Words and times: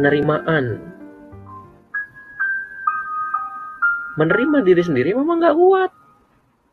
penerimaan. 0.00 0.80
Menerima 4.16 4.58
diri 4.64 4.80
sendiri 4.80 5.12
memang 5.12 5.44
nggak 5.44 5.56
kuat. 5.56 5.92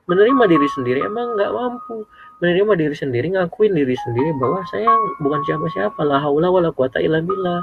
Menerima 0.07 0.43
diri 0.47 0.67
sendiri 0.71 0.99
emang 1.03 1.35
nggak 1.35 1.51
mampu. 1.51 2.07
Menerima 2.39 2.73
diri 2.79 2.95
sendiri 2.95 3.27
ngakuin 3.35 3.75
diri 3.75 3.95
sendiri 4.07 4.31
bahwa 4.39 4.63
saya 4.71 4.87
bukan 5.19 5.43
siapa-siapa. 5.43 5.99
La 6.07 6.23
haula 6.23 6.47
wala 6.47 6.71
quwata 6.71 7.03
illa 7.03 7.19
billah. 7.19 7.61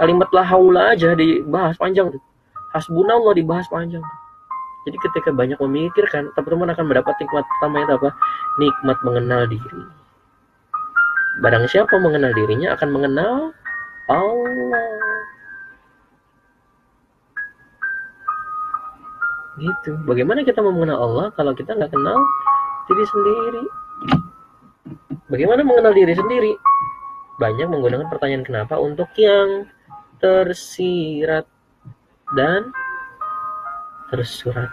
Kalimat 0.00 0.32
la 0.32 0.42
haula 0.48 0.96
aja 0.96 1.12
dibahas 1.12 1.76
panjang. 1.76 2.08
Hasbunallah 2.72 3.36
dibahas 3.36 3.68
panjang. 3.68 4.02
Jadi 4.88 4.96
ketika 4.98 5.30
banyak 5.30 5.60
memikirkan 5.62 6.32
teman-teman 6.34 6.74
akan 6.74 6.84
mendapat 6.90 7.14
nikmat 7.20 7.44
pertama 7.46 7.76
itu 7.84 7.92
apa? 7.94 8.10
Nikmat 8.58 8.98
mengenal 9.04 9.42
diri. 9.46 9.80
Barang 11.44 11.64
siapa 11.70 11.94
mengenal 12.00 12.32
dirinya 12.34 12.74
akan 12.74 12.88
mengenal 12.90 13.54
Allah 14.10 14.91
gitu. 19.62 19.94
Bagaimana 20.04 20.42
kita 20.42 20.58
mau 20.58 20.74
mengenal 20.74 20.98
Allah 20.98 21.26
kalau 21.38 21.54
kita 21.54 21.78
nggak 21.78 21.94
kenal 21.94 22.18
diri 22.90 23.04
sendiri? 23.06 23.64
Bagaimana 25.30 25.62
mengenal 25.62 25.94
diri 25.94 26.14
sendiri? 26.18 26.52
Banyak 27.38 27.70
menggunakan 27.70 28.10
pertanyaan 28.10 28.44
kenapa 28.44 28.76
untuk 28.76 29.08
yang 29.16 29.70
tersirat 30.18 31.46
dan 32.34 32.74
tersurat. 34.10 34.70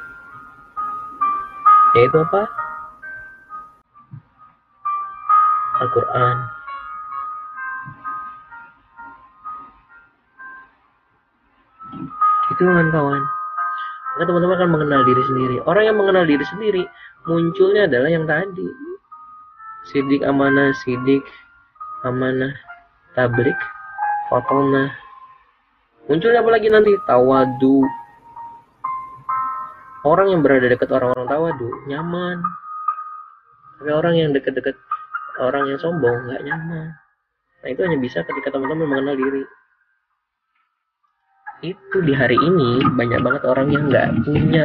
Yaitu 1.98 2.18
apa? 2.20 2.44
Al-Quran. 5.80 6.38
Itu 12.52 12.62
kawan-kawan 12.68 13.39
maka 14.20 14.36
teman-teman 14.36 14.60
akan 14.60 14.72
mengenal 14.76 15.02
diri 15.08 15.24
sendiri. 15.32 15.56
Orang 15.64 15.88
yang 15.88 15.96
mengenal 15.96 16.28
diri 16.28 16.44
sendiri 16.44 16.84
munculnya 17.24 17.88
adalah 17.88 18.12
yang 18.12 18.28
tadi. 18.28 18.68
Sidik 19.88 20.28
amanah, 20.28 20.76
sidik 20.84 21.24
amanah, 22.04 22.52
tablik, 23.16 23.56
fatona. 24.28 24.92
Munculnya 26.12 26.44
apa 26.44 26.52
lagi 26.52 26.68
nanti? 26.68 26.92
Tawadu. 27.08 27.80
Orang 30.04 30.36
yang 30.36 30.44
berada 30.44 30.68
dekat 30.68 30.92
orang-orang 30.92 31.28
tawadu 31.32 31.70
nyaman. 31.88 32.44
Tapi 33.80 33.88
orang 33.96 34.20
yang 34.20 34.36
dekat-dekat 34.36 34.76
orang 35.40 35.64
yang 35.72 35.80
sombong 35.80 36.28
nggak 36.28 36.44
nyaman. 36.44 36.92
Nah 37.64 37.68
itu 37.72 37.88
hanya 37.88 37.96
bisa 37.96 38.28
ketika 38.28 38.52
teman-teman 38.52 38.84
mengenal 38.84 39.16
diri 39.16 39.48
itu 41.60 41.98
di 42.08 42.14
hari 42.16 42.40
ini 42.40 42.84
banyak 42.96 43.20
banget 43.20 43.44
orang 43.44 43.68
yang 43.72 43.92
nggak 43.92 44.08
punya 44.24 44.64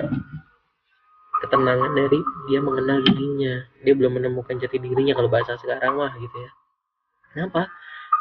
ketenangan 1.42 1.90
dari 1.92 2.20
dia 2.48 2.60
mengenal 2.62 2.98
dirinya. 3.04 3.54
Dia 3.82 3.94
belum 3.98 4.12
menemukan 4.16 4.56
jati 4.62 4.78
dirinya 4.80 5.12
kalau 5.12 5.28
bahasa 5.28 5.58
sekarang 5.60 5.98
mah 5.98 6.14
gitu 6.16 6.36
ya. 6.38 6.50
Kenapa? 7.34 7.66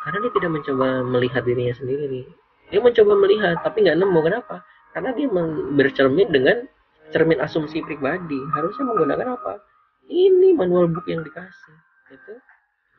Karena 0.03 0.17
dia 0.27 0.31
tidak 0.35 0.51
mencoba 0.51 0.87
melihat 1.05 1.41
dirinya 1.47 1.75
sendiri 1.77 2.27
dia 2.73 2.81
mencoba 2.81 3.13
melihat 3.21 3.61
tapi 3.61 3.85
nggak 3.85 4.01
nemu. 4.01 4.19
Kenapa? 4.25 4.65
Karena 4.97 5.13
dia 5.13 5.29
bercermin 5.77 6.29
dengan 6.33 6.65
cermin 7.13 7.37
asumsi 7.37 7.85
pribadi. 7.85 8.41
Harusnya 8.57 8.89
menggunakan 8.89 9.37
apa? 9.37 9.61
Ini 10.09 10.57
manual 10.57 10.89
book 10.89 11.05
yang 11.05 11.21
dikasih 11.21 11.77
itu 12.11 12.33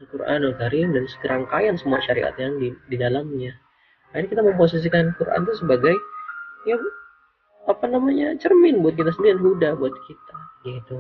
Al-Quranul 0.03 0.55
Karim 0.59 0.95
dan 0.95 1.05
serangkaian 1.07 1.79
semua 1.79 2.03
syariat 2.03 2.35
yang 2.39 2.59
di, 2.59 2.75
di 2.91 2.97
dalamnya 2.99 3.55
Akhirnya 4.15 4.31
kita 4.31 4.43
memposisikan 4.47 5.11
Quran 5.19 5.43
itu 5.43 5.55
sebagai 5.59 5.95
ya 6.71 6.79
apa 7.67 7.91
namanya 7.91 8.39
cermin 8.39 8.79
buat 8.79 8.95
kita 8.95 9.11
sendiri 9.11 9.43
huda 9.43 9.75
buat 9.75 9.91
kita. 10.07 10.37
Gitu 10.63 10.95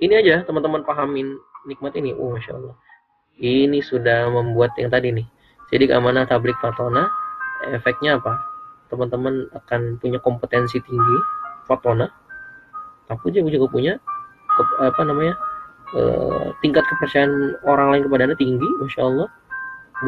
ini 0.00 0.14
aja 0.16 0.40
teman-teman 0.48 0.80
pahamin 0.82 1.36
nikmat 1.68 1.92
ini. 2.00 2.16
Oh 2.16 2.32
masya 2.32 2.56
Allah. 2.56 2.74
Ini 3.36 3.84
sudah 3.84 4.32
membuat 4.32 4.72
yang 4.80 4.88
tadi 4.88 5.12
nih. 5.12 5.28
Jadi 5.70 5.92
keamanan 5.92 6.24
tablik 6.24 6.56
fatona 6.58 7.06
efeknya 7.68 8.16
apa? 8.16 8.40
Teman-teman 8.88 9.46
akan 9.52 10.00
punya 10.00 10.18
kompetensi 10.24 10.80
tinggi 10.80 11.16
fatona. 11.68 12.08
Aku 13.12 13.28
juga 13.28 13.52
juga 13.52 13.68
punya 13.68 14.00
ke, 14.48 14.62
apa 14.80 15.02
namanya 15.04 15.34
uh, 15.94 16.48
tingkat 16.64 16.82
kepercayaan 16.88 17.60
orang 17.68 17.92
lain 17.92 18.02
kepada 18.08 18.22
anda 18.24 18.36
tinggi 18.40 18.68
masya 18.80 19.04
Allah. 19.04 19.28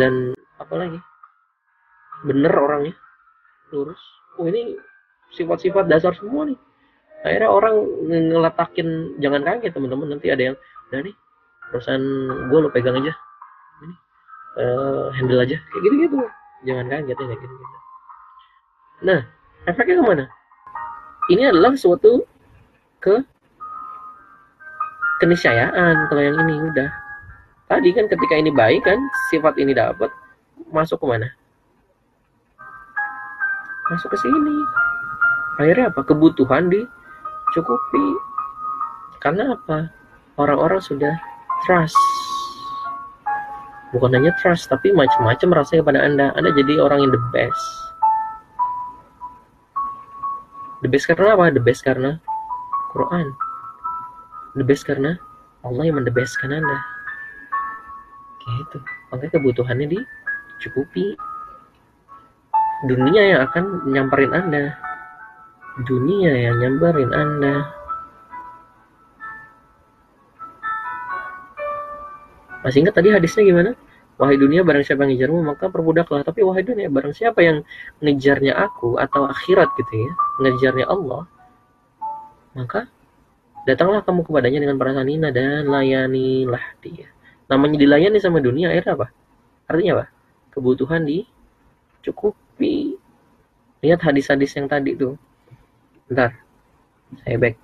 Dan 0.00 0.32
apa 0.56 0.72
lagi 0.80 0.98
bener 2.26 2.52
orangnya. 2.54 2.94
Lurus. 3.70 4.00
Oh 4.38 4.46
ini 4.48 4.76
sifat-sifat 5.34 5.88
dasar 5.88 6.14
semua 6.16 6.48
nih. 6.48 6.58
Akhirnya 7.22 7.50
orang 7.50 7.76
ngeletakin 8.10 9.18
jangan 9.22 9.46
kaget 9.46 9.72
teman-teman 9.72 10.18
nanti 10.18 10.28
ada 10.30 10.52
yang 10.52 10.56
udah 10.90 11.00
nih 11.06 11.14
perusahaan 11.70 12.06
gue 12.50 12.58
lo 12.58 12.68
pegang 12.74 12.98
aja. 12.98 13.12
Ini 13.82 13.94
uh, 14.58 15.06
handle 15.14 15.40
aja. 15.40 15.56
Kayak 15.70 15.82
gitu 15.86 15.96
gitu 16.08 16.16
jangan 16.62 16.86
kaget 16.86 17.16
ya 17.18 17.26
kayak 17.26 17.40
gitu 17.42 17.54
gitu 17.58 17.78
nah 19.02 19.20
efeknya 19.66 19.98
ke 19.98 20.04
mana? 20.06 20.24
Ini 21.30 21.50
adalah 21.50 21.74
suatu 21.74 22.22
ke 23.02 23.18
keniscayaan 25.18 26.06
kalau 26.06 26.22
yang 26.22 26.38
ini 26.46 26.54
udah. 26.70 26.90
Tadi 27.66 27.90
kan 27.94 28.06
ketika 28.06 28.34
ini 28.38 28.50
baik 28.54 28.86
kan 28.86 28.98
sifat 29.30 29.58
ini 29.58 29.74
dapat 29.74 30.10
masuk 30.70 31.02
ke 31.02 31.06
mana 31.06 31.30
masuk 33.92 34.08
ke 34.16 34.18
sini. 34.24 34.56
Akhirnya 35.60 35.92
apa? 35.92 36.00
Kebutuhan 36.00 36.72
dicukupi. 36.72 38.06
Karena 39.20 39.52
apa? 39.52 39.92
Orang-orang 40.40 40.80
sudah 40.80 41.12
trust. 41.68 41.96
Bukan 43.92 44.16
hanya 44.16 44.32
trust 44.40 44.72
tapi 44.72 44.96
macam-macam 44.96 45.60
rasanya 45.60 45.84
kepada 45.84 46.00
anda. 46.00 46.26
Anda 46.40 46.56
jadi 46.56 46.80
orang 46.80 47.04
yang 47.04 47.12
the 47.12 47.22
best. 47.36 47.64
The 50.80 50.88
best 50.88 51.04
karena 51.06 51.36
apa? 51.36 51.52
The 51.52 51.60
best 51.62 51.84
karena 51.84 52.16
Quran. 52.96 53.36
The 54.56 54.64
best 54.64 54.88
karena 54.88 55.20
Allah 55.62 55.84
yang 55.86 56.00
mendebeskan 56.00 56.50
anda. 56.50 56.78
Gitu. 58.42 58.82
Makanya 59.12 59.38
kebutuhannya 59.38 59.86
dicukupi 59.94 61.14
dunia 62.86 63.22
yang 63.34 63.40
akan 63.46 63.64
nyamperin 63.90 64.32
Anda. 64.34 64.74
Dunia 65.86 66.32
yang 66.34 66.56
nyamperin 66.58 67.10
Anda. 67.14 67.54
Masih 72.62 72.86
ingat 72.86 72.94
tadi 72.94 73.10
hadisnya 73.10 73.42
gimana? 73.42 73.70
Wahai 74.20 74.38
dunia 74.38 74.62
barang 74.62 74.86
siapa 74.86 75.02
yang 75.02 75.18
ngejarmu 75.18 75.40
maka 75.42 75.66
perbudaklah. 75.66 76.22
Tapi 76.22 76.46
wahai 76.46 76.62
dunia 76.62 76.86
barang 76.86 77.10
siapa 77.10 77.42
yang 77.42 77.66
ngejarnya 77.98 78.54
aku 78.54 78.98
atau 79.02 79.26
akhirat 79.26 79.66
gitu 79.82 80.06
ya, 80.06 80.12
ngejarnya 80.46 80.86
Allah, 80.86 81.26
maka 82.54 82.86
datanglah 83.66 84.04
kamu 84.06 84.22
kepadanya 84.22 84.62
dengan 84.62 84.76
perasaan 84.78 85.10
hina 85.10 85.34
dan 85.34 85.66
layanilah 85.66 86.62
dia. 86.84 87.10
Namanya 87.50 87.82
dilayani 87.82 88.18
sama 88.22 88.38
dunia 88.38 88.70
akhirnya 88.70 88.94
apa? 88.94 89.06
Artinya 89.66 89.92
apa? 89.98 90.06
Kebutuhan 90.54 91.02
cukup 92.06 92.38
tapi 92.52 93.00
lihat 93.80 94.04
hadis-hadis 94.04 94.52
yang 94.54 94.68
tadi 94.68 94.92
tuh. 94.92 95.16
Bentar 96.06 96.36
saya 97.24 97.36
back 97.40 97.56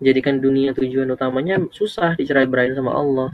jadikan 0.00 0.40
dunia 0.40 0.72
tujuan 0.72 1.12
utamanya 1.12 1.60
susah 1.70 2.16
dicerai 2.16 2.48
berain 2.48 2.72
sama 2.72 2.96
Allah. 2.96 3.28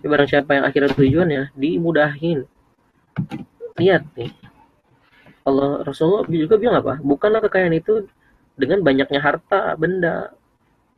Ya, 0.00 0.08
barang 0.08 0.28
siapa 0.28 0.50
yang 0.56 0.64
akhirnya 0.64 0.90
tujuannya 0.96 1.42
dimudahin. 1.52 2.48
Lihat 3.76 4.02
nih. 4.16 4.32
Allah 5.46 5.84
Rasulullah 5.86 6.26
juga 6.26 6.58
bilang 6.58 6.82
apa? 6.82 6.98
Bukanlah 6.98 7.44
kekayaan 7.46 7.76
itu 7.76 8.08
dengan 8.58 8.82
banyaknya 8.82 9.20
harta, 9.22 9.76
benda. 9.78 10.32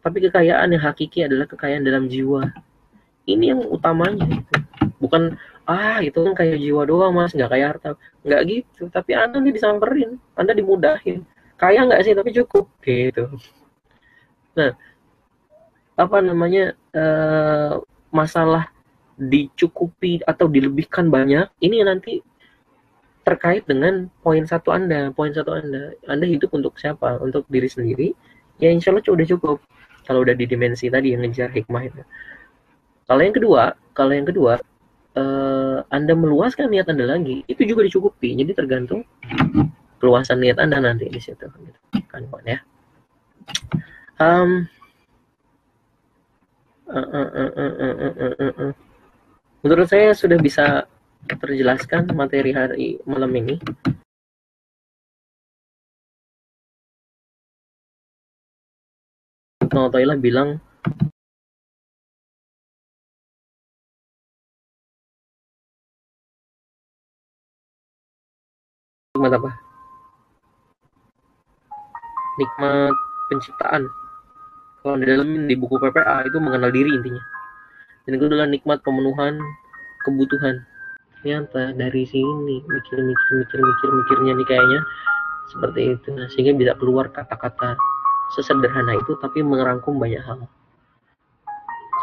Tapi 0.00 0.24
kekayaan 0.30 0.72
yang 0.72 0.82
hakiki 0.86 1.26
adalah 1.26 1.44
kekayaan 1.50 1.84
dalam 1.84 2.06
jiwa. 2.08 2.48
Ini 3.28 3.52
yang 3.52 3.60
utamanya. 3.68 4.24
Bukan, 5.02 5.36
ah 5.68 6.00
itu 6.00 6.16
kan 6.16 6.32
kayak 6.32 6.62
jiwa 6.62 6.88
doang 6.88 7.12
mas, 7.12 7.34
nggak 7.34 7.50
kayak 7.50 7.66
harta. 7.76 7.90
Nggak 8.24 8.40
gitu. 8.48 8.82
Tapi 8.88 9.12
Anda 9.18 9.42
nih 9.42 9.52
disamperin, 9.52 10.16
Anda 10.38 10.56
dimudahin. 10.56 11.26
Kaya 11.58 11.84
nggak 11.84 12.00
sih, 12.06 12.14
tapi 12.14 12.30
cukup. 12.32 12.70
Gitu. 12.80 13.26
Nah, 14.56 14.72
apa 15.98 16.22
namanya 16.22 16.78
uh, 16.94 17.82
masalah 18.14 18.70
dicukupi 19.18 20.22
atau 20.22 20.46
dilebihkan 20.46 21.10
banyak 21.10 21.50
ini 21.58 21.82
nanti 21.82 22.22
terkait 23.26 23.66
dengan 23.66 24.08
poin 24.22 24.46
satu 24.46 24.72
Anda. 24.72 25.10
Poin 25.12 25.34
satu 25.34 25.52
Anda 25.58 25.92
Anda 26.06 26.24
hidup 26.24 26.54
untuk 26.54 26.78
siapa? 26.78 27.18
Untuk 27.20 27.44
diri 27.50 27.66
sendiri? 27.68 28.08
Ya 28.62 28.70
insya 28.70 28.94
Allah 28.94 29.04
udah 29.04 29.26
cukup. 29.26 29.58
Kalau 30.06 30.24
udah 30.24 30.32
di 30.32 30.48
dimensi 30.48 30.88
tadi 30.88 31.12
yang 31.12 31.26
ngejar 31.26 31.52
hikmah 31.52 31.82
itu. 31.84 32.00
Kalau 33.04 33.20
yang 33.20 33.34
kedua 33.36 33.62
kalau 33.92 34.14
yang 34.14 34.24
kedua 34.24 34.62
uh, 35.18 35.78
Anda 35.92 36.14
meluaskan 36.14 36.72
niat 36.72 36.88
Anda 36.88 37.04
lagi 37.10 37.44
itu 37.50 37.66
juga 37.66 37.84
dicukupi. 37.84 38.38
Jadi 38.38 38.54
tergantung 38.54 39.02
keluasan 39.98 40.40
niat 40.40 40.62
Anda 40.62 40.80
nanti 40.80 41.10
di 41.10 41.20
situ. 41.20 41.44
Gitu. 41.44 41.78
kan 42.08 42.24
ya. 42.46 42.62
Um, 44.16 44.64
menurut 49.60 49.86
saya 49.88 50.16
sudah 50.16 50.38
bisa 50.40 50.88
terjelaskan 51.28 52.08
materi 52.16 52.56
hari 52.56 52.96
malam 53.04 53.28
ini 53.36 53.60
Toilah 59.68 60.18
bilang 60.18 60.58
nikmat 69.18 69.34
apa? 69.34 69.50
Nikmat 72.38 72.94
penciptaan. 73.26 73.82
Kalau 74.88 75.04
dalam 75.04 75.44
di 75.44 75.52
buku 75.52 75.76
PPA 75.76 76.24
itu 76.24 76.40
mengenal 76.40 76.72
diri 76.72 76.88
intinya. 76.96 77.20
Dan 78.08 78.16
itu 78.16 78.24
adalah 78.24 78.48
nikmat 78.48 78.80
pemenuhan 78.80 79.36
kebutuhan. 80.08 80.64
Ternyata 81.20 81.76
dari 81.76 82.08
sini 82.08 82.64
mikir 82.64 82.96
mikir 82.96 83.28
mikir 83.36 83.58
mikir 83.60 83.88
mikirnya 83.92 84.32
nih 84.32 84.46
kayaknya 84.48 84.80
seperti 85.52 85.80
itu. 85.92 86.08
Nah, 86.16 86.24
sehingga 86.32 86.56
bisa 86.56 86.72
keluar 86.80 87.12
kata-kata 87.12 87.76
sesederhana 88.32 88.96
itu 88.96 89.12
tapi 89.20 89.44
merangkum 89.44 89.96
banyak 89.96 90.20
hal 90.24 90.48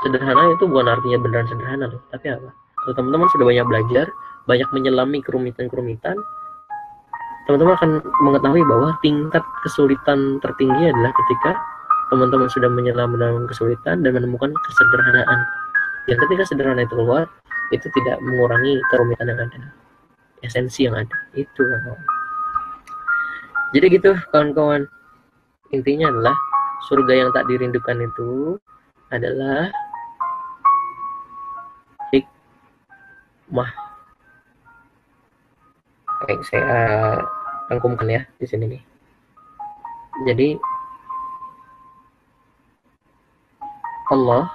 sederhana 0.06 0.54
itu 0.54 0.66
bukan 0.66 0.90
artinya 0.90 1.18
beneran 1.22 1.48
sederhana 1.50 1.86
loh 1.90 2.02
tapi 2.10 2.34
apa 2.34 2.50
kalau 2.54 2.94
teman-teman 2.98 3.28
sudah 3.34 3.46
banyak 3.46 3.66
belajar 3.66 4.06
banyak 4.46 4.70
menyelami 4.74 5.18
kerumitan-kerumitan 5.22 6.18
teman-teman 7.46 7.74
akan 7.78 7.90
mengetahui 8.26 8.64
bahwa 8.66 8.90
tingkat 9.06 9.44
kesulitan 9.62 10.42
tertinggi 10.42 10.90
adalah 10.90 11.14
ketika 11.14 11.52
teman-teman 12.14 12.50
sudah 12.52 12.70
menyelam 12.70 13.18
dalam 13.18 13.46
kesulitan 13.50 14.06
dan 14.06 14.12
menemukan 14.14 14.54
kesederhanaan. 14.54 15.40
Yang 16.06 16.30
ketika 16.30 16.44
sederhana 16.54 16.86
itu 16.86 16.94
keluar 16.94 17.26
itu 17.74 17.88
tidak 17.90 18.22
mengurangi 18.22 18.78
kerumitan 18.94 19.34
yang 19.34 19.42
ada. 19.42 19.70
Esensi 20.46 20.86
yang 20.86 20.94
ada. 20.94 21.18
Itu 21.34 21.66
jadi 23.76 23.92
gitu 23.92 24.16
kawan-kawan. 24.32 24.88
Intinya 25.76 26.08
adalah 26.08 26.32
surga 26.88 27.14
yang 27.26 27.30
tak 27.36 27.44
dirindukan 27.52 27.98
itu 28.08 28.56
adalah 29.12 29.68
hikmah. 32.16 33.72
Baik, 36.24 36.40
saya 36.48 37.20
rangkumkan 37.68 38.08
ya 38.08 38.22
di 38.40 38.46
sini 38.48 38.66
nih. 38.78 38.84
Jadi 40.24 40.56
Allah 44.14 44.46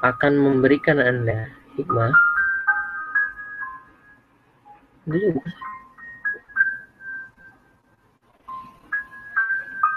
akan 0.00 0.32
memberikan 0.40 0.96
Anda 0.96 1.52
hikmah. 1.76 2.12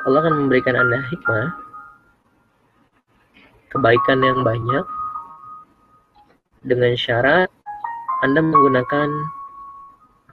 Allah 0.04 0.20
akan 0.20 0.36
memberikan 0.46 0.76
Anda 0.76 1.00
hikmah, 1.08 1.48
kebaikan 3.72 4.20
yang 4.20 4.44
banyak, 4.44 4.86
dengan 6.68 6.94
syarat 7.00 7.48
Anda 8.20 8.44
menggunakan 8.44 9.10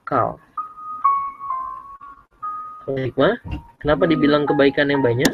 akal. 0.02 0.43
Hikmah, 2.90 3.38
kenapa 3.78 4.10
dibilang 4.10 4.43
kebaikan 4.50 4.90
yang 4.90 5.06
banyak? 5.06 5.31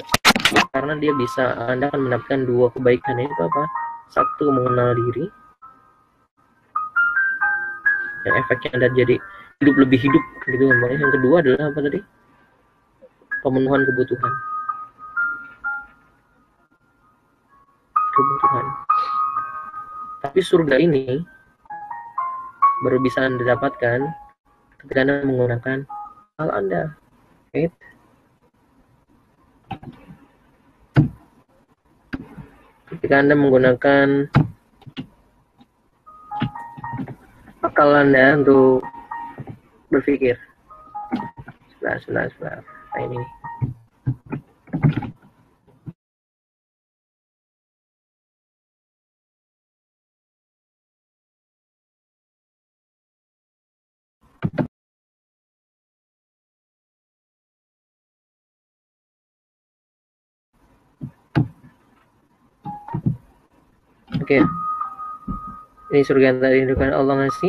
Karena 0.49 0.95
dia 0.97 1.13
bisa, 1.17 1.57
Anda 1.69 1.93
akan 1.93 2.09
mendapatkan 2.09 2.49
dua 2.49 2.73
kebaikan 2.73 3.21
itu 3.21 3.41
apa? 3.43 3.63
Satu, 4.09 4.49
mengenal 4.49 4.97
diri. 4.97 5.29
Yang 8.25 8.35
efeknya 8.47 8.71
Anda 8.77 8.89
jadi 8.97 9.15
hidup 9.59 9.75
lebih 9.75 9.99
hidup 9.99 10.25
gitu 10.47 10.65
Yang 10.71 11.13
kedua 11.19 11.43
adalah 11.43 11.73
apa 11.73 11.81
tadi? 11.83 12.01
pemenuhan 13.43 13.83
kebutuhan. 13.87 14.33
Kebutuhan. 17.95 18.67
Tapi 20.27 20.41
surga 20.43 20.77
ini 20.83 21.23
baru 22.83 22.99
bisa 23.03 23.23
Anda 23.27 23.43
dapatkan 23.55 23.99
ketika 24.83 24.99
Anda 25.07 25.23
menggunakan 25.23 25.87
hal 26.39 26.49
Anda. 26.51 26.83
Right? 27.55 27.73
Ketika 32.89 33.21
Anda 33.21 33.37
menggunakan 33.37 34.33
akal 37.61 37.91
Anda 37.93 38.41
untuk 38.41 38.81
berpikir. 39.93 40.41
Sebentar, 41.77 42.01
sebentar, 42.01 42.27
sebentar 42.33 42.61
ini. 43.05 43.21
Oke. 64.29 64.45
Ini 65.89 66.05
surga 66.05 66.37
yang 66.37 66.37
tadi 66.37 66.61
dirindukan 66.61 66.93
Allah 66.93 67.25
ngasih. 67.25 67.49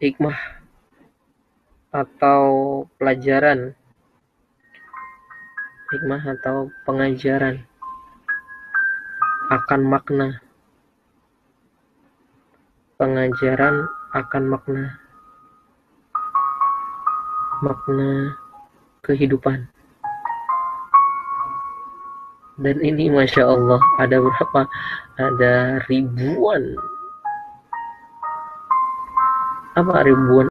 Hikmah 0.00 0.38
atau 1.92 2.40
pelajaran. 2.96 3.76
Hikmah 5.92 6.22
atau 6.24 6.72
pengajaran. 6.88 7.68
Akan 9.52 9.84
makna. 9.84 10.40
Pengajaran 12.96 13.92
akan 14.16 14.44
makna. 14.48 14.96
Makna 17.60 18.40
kehidupan 19.04 19.68
dan 22.60 22.76
ini 22.84 23.08
masya 23.08 23.48
Allah 23.48 23.80
ada 23.96 24.20
berapa? 24.20 24.60
Ada 25.16 25.84
ribuan. 25.88 26.76
Apa 29.80 30.04
ribuan 30.04 30.49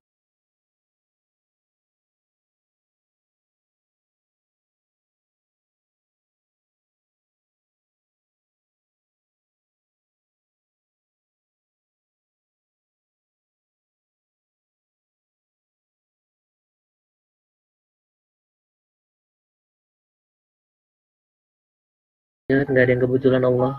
ya 22.49 22.65
nggak 22.65 22.83
ada 22.89 22.91
yang 22.97 23.03
kebetulan 23.05 23.43
Allah. 23.45 23.73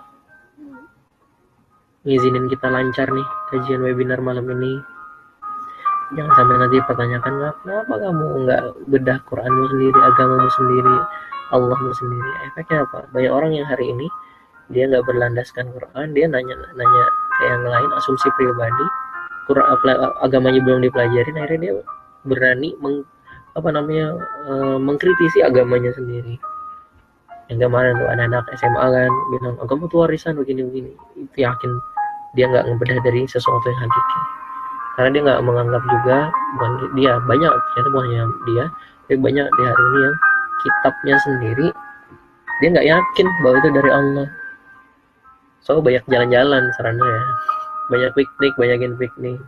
Ngizinin 2.06 2.46
kita 2.46 2.70
lancar 2.70 3.10
nih 3.10 3.28
kajian 3.50 3.82
webinar 3.82 4.22
malam 4.22 4.46
ini. 4.46 4.78
Jangan 6.14 6.32
sampai 6.38 6.56
nanti 6.58 6.76
pertanyakan 6.86 7.34
kenapa 7.62 7.94
kamu 7.98 8.26
nggak 8.46 8.62
bedah 8.90 9.18
Quranmu 9.26 9.64
sendiri 9.74 9.98
agamamu 9.98 10.48
sendiri 10.54 10.96
Allahmu 11.50 11.90
sendiri? 11.98 12.30
Efeknya 12.50 12.86
apa? 12.86 13.10
Banyak 13.10 13.32
orang 13.34 13.52
yang 13.58 13.66
hari 13.66 13.90
ini 13.90 14.06
dia 14.70 14.86
nggak 14.86 15.02
berlandaskan 15.02 15.66
Quran 15.74 16.14
dia 16.14 16.30
nanya 16.30 16.54
nanya 16.78 17.04
ke 17.10 17.42
yang 17.50 17.62
lain 17.66 17.90
asumsi 17.98 18.30
pribadi. 18.38 18.86
Quran 19.50 19.66
agamanya 20.22 20.62
belum 20.62 20.86
dipelajari 20.86 21.30
akhirnya 21.34 21.58
dia 21.58 21.74
berani 22.22 22.70
meng, 22.78 23.02
apa 23.58 23.68
namanya 23.74 24.14
e, 24.46 24.52
mengkritisi 24.78 25.42
agamanya 25.42 25.90
sendiri 25.90 26.38
yang 27.50 27.66
kemarin 27.66 27.98
tuh 27.98 28.06
anak-anak 28.06 28.46
SMA 28.62 28.78
kan 28.78 29.12
bilang 29.34 29.54
oh, 29.58 29.66
kamu 29.66 29.90
tuh 29.90 30.06
warisan 30.06 30.38
begini 30.38 30.62
begini. 30.70 30.90
Itu 31.18 31.36
yakin 31.42 31.70
dia 32.38 32.46
nggak 32.46 32.64
ngebedah 32.70 32.98
dari 33.02 33.26
sesuatu 33.26 33.66
yang 33.66 33.80
hakiki. 33.82 34.20
Karena 34.94 35.08
dia 35.10 35.22
nggak 35.26 35.40
menganggap 35.42 35.82
juga 35.82 36.18
bukan 36.54 36.70
dia 36.94 37.12
banyak 37.26 37.50
ternyata 37.50 37.88
bukan 37.90 38.04
hanya 38.06 38.24
dia 38.46 38.64
tapi 39.10 39.16
banyak 39.18 39.46
di 39.50 39.62
hari 39.66 39.82
ini 39.82 39.98
yang 39.98 40.16
kitabnya 40.62 41.16
sendiri 41.26 41.66
dia 42.62 42.68
nggak 42.70 42.86
yakin 42.86 43.26
bahwa 43.42 43.56
itu 43.58 43.68
dari 43.74 43.90
Allah. 43.90 44.28
So 45.66 45.82
banyak 45.82 46.06
jalan-jalan 46.06 46.70
sarannya 46.78 47.02
ya. 47.02 47.22
Banyak 47.90 48.10
piknik 48.14 48.54
banyakin 48.54 48.94
piknik. 48.94 49.42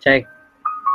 Cek. 0.00 0.24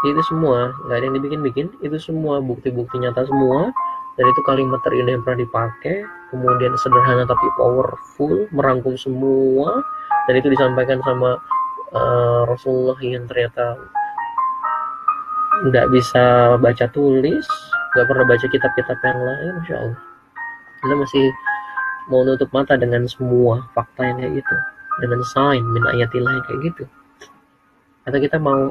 Itu 0.10 0.22
semua 0.26 0.74
nggak 0.90 0.98
ada 0.98 1.06
yang 1.06 1.16
dibikin-bikin 1.22 1.68
itu 1.86 1.98
semua 2.02 2.42
bukti-bukti 2.42 2.98
nyata 2.98 3.30
semua 3.30 3.70
dan 4.18 4.26
itu 4.26 4.42
kalimat 4.50 4.82
terindah 4.82 5.14
yang 5.14 5.24
pernah 5.24 5.46
dipakai 5.46 6.02
kemudian 6.34 6.74
sederhana 6.82 7.24
tapi 7.30 7.48
powerful 7.56 8.50
merangkum 8.50 8.98
semua. 8.98 9.86
Dan 10.28 10.44
itu 10.44 10.52
disampaikan 10.52 11.00
sama 11.08 11.40
uh, 11.96 12.42
Rasulullah 12.50 12.98
yang 13.00 13.30
ternyata 13.30 13.80
nggak 15.72 15.88
bisa 15.90 16.54
baca 16.62 16.86
tulis 16.94 17.48
nggak 17.96 18.06
pernah 18.06 18.26
baca 18.30 18.46
kitab-kitab 18.46 18.98
yang 19.06 19.20
lain 19.22 19.52
Masya 19.62 19.76
Allah. 19.80 20.02
Kita 20.84 20.94
masih 20.98 21.26
mau 22.12 22.22
nutup 22.26 22.50
mata 22.52 22.76
dengan 22.76 23.06
semua 23.08 23.70
fakta 23.72 24.02
yang 24.04 24.18
kayak 24.20 24.34
gitu. 24.44 24.56
Dengan 24.98 25.22
sign 25.30 25.64
min 25.64 25.84
ayatillah 25.86 26.34
yang 26.42 26.46
kayak 26.50 26.60
gitu. 26.74 26.84
Atau 28.10 28.20
kita 28.20 28.42
mau 28.42 28.68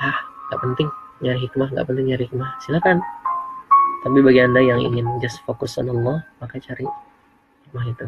ah 0.00 0.18
nggak 0.48 0.60
penting 0.62 0.88
nyari 1.20 1.40
hikmah 1.42 1.68
nggak 1.74 1.86
penting 1.90 2.04
nyari 2.08 2.24
hikmah. 2.24 2.50
Silakan 2.64 3.02
tapi 4.06 4.22
bagi 4.22 4.38
anda 4.38 4.62
yang 4.62 4.78
ingin 4.78 5.18
just 5.18 5.42
fokus 5.42 5.74
on 5.82 5.90
Allah 5.90 6.22
maka 6.38 6.62
cari 6.62 6.86
hikmah 7.66 7.90
itu. 7.90 8.06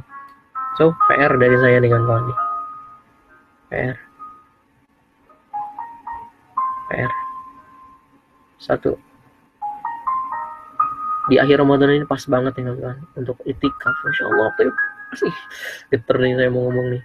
So 0.78 0.94
PR 1.10 1.34
dari 1.34 1.58
saya 1.58 1.82
dengan 1.82 2.06
kawan 2.06 2.22
nih 2.30 2.38
PR 3.66 3.96
PR 6.86 7.12
satu. 8.62 8.94
Di 11.26 11.42
akhir 11.42 11.66
Ramadan 11.66 11.98
ini 11.98 12.06
pas 12.06 12.22
banget 12.30 12.62
ya 12.62 12.70
kawan. 12.70 13.02
Untuk 13.18 13.42
itikaf 13.42 13.96
Masya 14.06 14.24
Allah. 14.30 14.54
Masih 15.10 15.34
geter 15.90 16.16
nih 16.22 16.38
saya 16.38 16.48
mau 16.54 16.70
ngomong 16.70 16.94
nih 16.94 17.02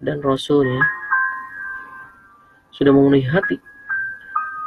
dan 0.00 0.24
Rasulnya 0.24 0.80
sudah 2.72 2.92
memenuhi 2.92 3.28
hati, 3.28 3.60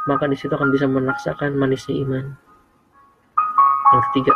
maka 0.06 0.30
di 0.30 0.38
situ 0.38 0.54
akan 0.54 0.70
bisa 0.70 0.86
meraksakan 0.86 1.58
manisnya 1.58 1.98
iman. 2.06 2.24
Yang 3.94 4.02
ketiga, 4.10 4.32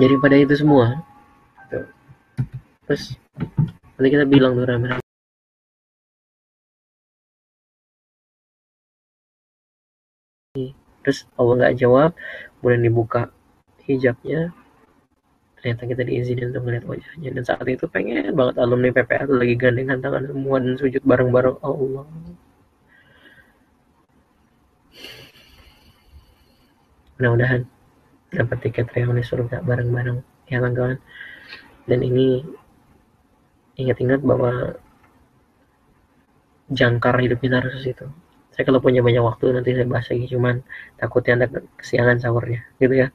daripada 0.00 0.34
itu 0.40 0.54
semua. 0.56 1.04
Terus 2.88 3.14
nanti 3.94 4.08
kita 4.10 4.24
bilang 4.26 4.56
tuh 4.56 4.66
rame-rame. 4.66 5.04
Terus 11.00 11.24
Allah 11.38 11.54
nggak 11.60 11.76
jawab 11.80 12.10
kemudian 12.58 12.82
dibuka 12.88 13.30
hijabnya. 13.86 14.50
Ternyata 15.60 15.82
kita 15.84 16.02
diizinin 16.08 16.50
untuk 16.50 16.64
melihat 16.64 16.84
wajahnya. 16.88 17.30
Dan 17.36 17.44
saat 17.44 17.66
itu 17.68 17.84
pengen 17.84 18.32
banget 18.32 18.56
alumni 18.56 18.88
PPA 18.90 19.28
lagi 19.28 19.54
gandengan 19.60 20.00
tangan 20.00 20.24
semua 20.24 20.56
dan 20.56 20.74
sujud 20.80 21.02
bareng-bareng 21.04 21.60
Allah. 21.60 22.08
Mudah-mudahan 27.20 27.68
dapat 28.30 28.58
tiket 28.62 28.86
reuni 28.94 29.22
surga 29.22 29.62
bareng-bareng. 29.62 30.18
Ya 30.50 30.58
kawan-kawan 30.58 30.98
dan 31.86 32.00
ini 32.02 32.42
ingat-ingat 33.78 34.20
bahwa 34.22 34.78
jangkar 36.70 37.18
hidup 37.18 37.42
kita 37.42 37.62
harus 37.62 37.82
itu 37.82 38.06
saya 38.60 38.76
kalau 38.76 38.84
punya 38.84 39.00
banyak 39.00 39.24
waktu 39.24 39.56
nanti 39.56 39.72
saya 39.72 39.88
bahas 39.88 40.04
lagi. 40.12 40.26
Cuman 40.28 40.60
takutnya 41.00 41.32
anda 41.40 41.46
kesiangan 41.80 42.20
sahurnya. 42.20 42.60
Gitu 42.76 42.92
ya. 42.92 43.08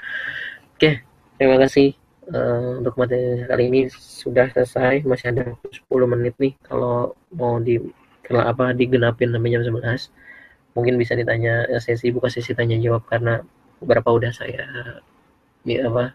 Oke 0.76 1.00
terima 1.40 1.56
kasih 1.64 1.96
uh, 2.28 2.84
untuk 2.84 2.92
materi 3.00 3.40
kali 3.48 3.72
ini 3.72 3.80
sudah 3.88 4.52
selesai. 4.52 5.00
Masih 5.08 5.32
ada 5.32 5.56
10 5.72 5.80
menit 6.12 6.36
nih. 6.36 6.52
Kalau 6.60 7.16
mau 7.32 7.56
di 7.56 7.80
kalau 8.20 8.44
apa 8.44 8.76
digenapin 8.76 9.32
sampai 9.32 9.54
jam 9.54 9.64
11 9.64 10.12
mungkin 10.76 11.00
bisa 11.00 11.16
ditanya 11.16 11.64
sesi 11.80 12.12
buka 12.12 12.28
sesi 12.28 12.52
tanya 12.52 12.76
jawab. 12.76 13.06
Karena 13.08 13.40
beberapa 13.82 14.08
udah 14.12 14.32
saya 14.32 14.64
ya 15.66 15.88
apa 15.90 16.14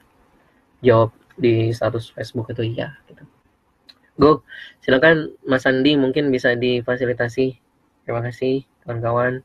jawab 0.82 1.12
di 1.38 1.70
status 1.72 2.12
Facebook 2.14 2.52
itu 2.52 2.76
iya 2.76 2.98
gitu. 3.10 3.24
Go, 4.20 4.32
silakan 4.84 5.34
Mas 5.48 5.66
Andi 5.66 5.96
mungkin 5.98 6.30
bisa 6.30 6.54
difasilitasi. 6.54 7.58
Terima 8.06 8.22
kasih 8.22 8.68
kawan-kawan 8.86 9.42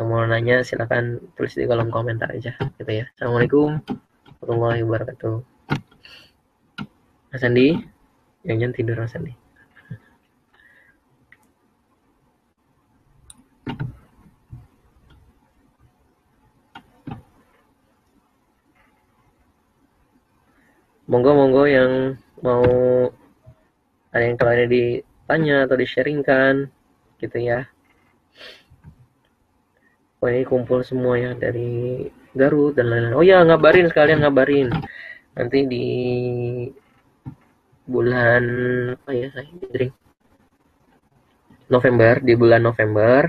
yang 0.00 0.06
mau 0.08 0.24
nanya 0.24 0.64
silakan 0.64 1.20
tulis 1.36 1.54
di 1.54 1.68
kolom 1.68 1.92
komentar 1.92 2.32
aja 2.32 2.56
gitu 2.80 2.90
ya. 2.90 3.06
Assalamualaikum 3.14 3.78
warahmatullahi 4.40 4.82
wabarakatuh. 4.82 5.36
Mas 7.30 7.44
Andi, 7.46 7.78
jangan 8.42 8.72
tidur 8.74 8.96
Mas 8.98 9.14
Andi. 9.14 9.39
Monggo 21.10 21.34
monggo 21.34 21.66
yang 21.66 22.14
mau 22.38 22.62
ada 24.14 24.24
yang 24.24 24.38
kalau 24.38 24.52
ada 24.54 24.66
ditanya 24.70 25.66
atau 25.66 25.74
di-sharingkan 25.74 26.70
gitu 27.18 27.38
ya. 27.42 27.66
Oh 30.22 30.28
ini 30.28 30.46
kumpul 30.46 30.86
semua 30.86 31.18
ya 31.18 31.34
dari 31.34 32.06
Garut 32.30 32.78
dan 32.78 32.92
lain-lain. 32.92 33.16
Oh 33.18 33.24
ya 33.26 33.42
ngabarin 33.42 33.90
sekalian 33.90 34.22
ngabarin. 34.22 34.70
Nanti 35.34 35.58
di 35.66 35.86
bulan 37.90 38.44
apa 38.94 39.10
ya 39.10 39.28
saya 39.34 39.90
November 41.70 42.22
di 42.22 42.34
bulan 42.38 42.62
November 42.62 43.26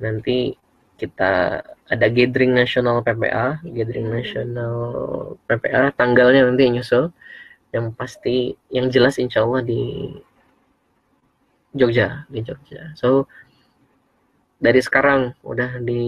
nanti 0.00 0.52
kita 0.94 1.60
ada 1.90 2.06
gathering 2.08 2.54
nasional 2.54 3.04
PPA 3.04 3.60
gathering 3.66 4.08
nasional 4.08 4.74
PPA 5.50 5.92
tanggalnya 5.94 6.46
nanti 6.46 6.70
nyusul. 6.70 7.10
Yang 7.74 7.86
pasti 7.98 8.36
yang 8.70 8.86
jelas 8.86 9.18
insya 9.18 9.42
Allah 9.42 9.66
di 9.66 10.14
Jogja 11.74 12.22
di 12.30 12.40
Jogja. 12.46 12.94
So 12.94 13.26
dari 14.62 14.78
sekarang 14.78 15.34
udah 15.42 15.82
di 15.82 16.02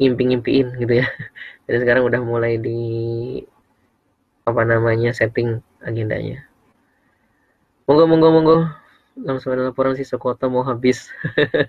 ngimpi-ngimpiin 0.00 0.80
gitu 0.80 1.04
ya. 1.04 1.06
Dari 1.68 1.86
sekarang 1.86 2.08
udah 2.08 2.18
mulai 2.24 2.56
di 2.56 2.80
apa 4.48 4.64
namanya 4.64 5.12
setting 5.12 5.60
agendanya. 5.84 6.42
Monggo 7.84 8.08
monggo 8.08 8.28
monggo 8.32 8.58
langsung 9.26 9.52
ada 9.52 9.70
laporan 9.70 9.96
sisa 9.96 10.16
kuota 10.16 10.46
mau 10.46 10.64
habis. 10.64 11.08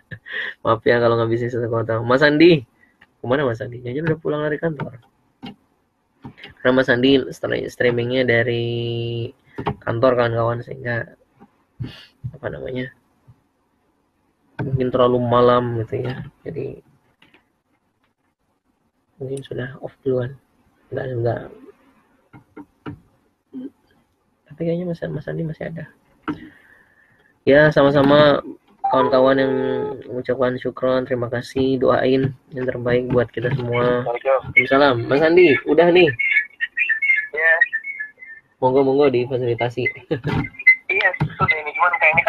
Maaf 0.64 0.84
ya 0.84 0.98
kalau 1.02 1.20
ngabisin 1.20 1.52
sisa 1.52 1.68
kuota 1.68 2.00
Mas 2.04 2.24
Andi. 2.24 2.64
Ke 3.20 3.26
mana 3.26 3.46
Mas 3.48 3.62
Andi? 3.62 3.84
Jangan 3.84 4.12
udah 4.12 4.20
pulang 4.20 4.42
dari 4.46 4.58
kantor. 4.58 4.94
Karena 6.62 6.72
Mas 6.74 6.90
Andi 6.90 7.22
streamingnya 7.70 8.24
dari 8.28 8.66
kantor 9.84 10.18
kawan-kawan 10.18 10.60
sehingga 10.66 11.18
apa 12.32 12.48
namanya 12.54 12.94
mungkin 14.62 14.94
terlalu 14.94 15.18
malam 15.22 15.78
gitu 15.84 16.06
ya. 16.06 16.26
Jadi 16.46 16.80
mungkin 19.22 19.40
sudah 19.42 19.78
off 19.82 19.94
duluan. 20.06 20.38
Enggak 20.92 21.06
enggak 21.08 21.42
tapi 24.52 24.68
kayaknya 24.68 24.94
Mas, 24.94 25.02
Mas 25.08 25.26
Andi 25.32 25.42
masih 25.42 25.74
ada 25.74 25.90
ya 27.48 27.74
sama-sama 27.74 28.42
kawan-kawan 28.92 29.38
yang 29.40 29.54
mengucapkan 30.10 30.60
syukron. 30.60 31.08
Terima 31.08 31.32
kasih. 31.32 31.80
Doain 31.80 32.36
yang 32.52 32.66
terbaik 32.68 33.08
buat 33.10 33.32
kita 33.32 33.54
semua. 33.56 34.04
Salam 34.68 35.08
Mas 35.08 35.24
Andi 35.24 35.56
udah 35.64 35.88
nih? 35.90 36.12
Ya 37.32 37.54
monggo 38.60 38.84
monggo 38.84 39.08
difasilitasi. 39.10 39.88
Iya 40.92 41.10
ini. 41.16 41.72
Cuman 41.72 41.94
kayaknya 41.98 42.24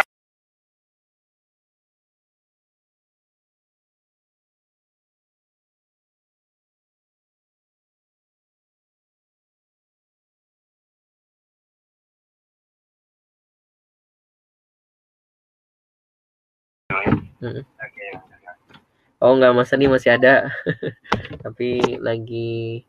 Oh 19.23 19.39
nggak 19.39 19.55
mas 19.55 19.71
ini 19.75 19.87
masih 19.87 20.19
ada, 20.19 20.51
tapi 21.47 21.79
lagi 21.99 22.83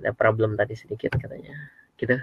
ada 0.00 0.12
problem 0.12 0.56
tadi 0.56 0.72
sedikit 0.76 1.12
katanya. 1.16 1.52
Gitu. 2.00 2.16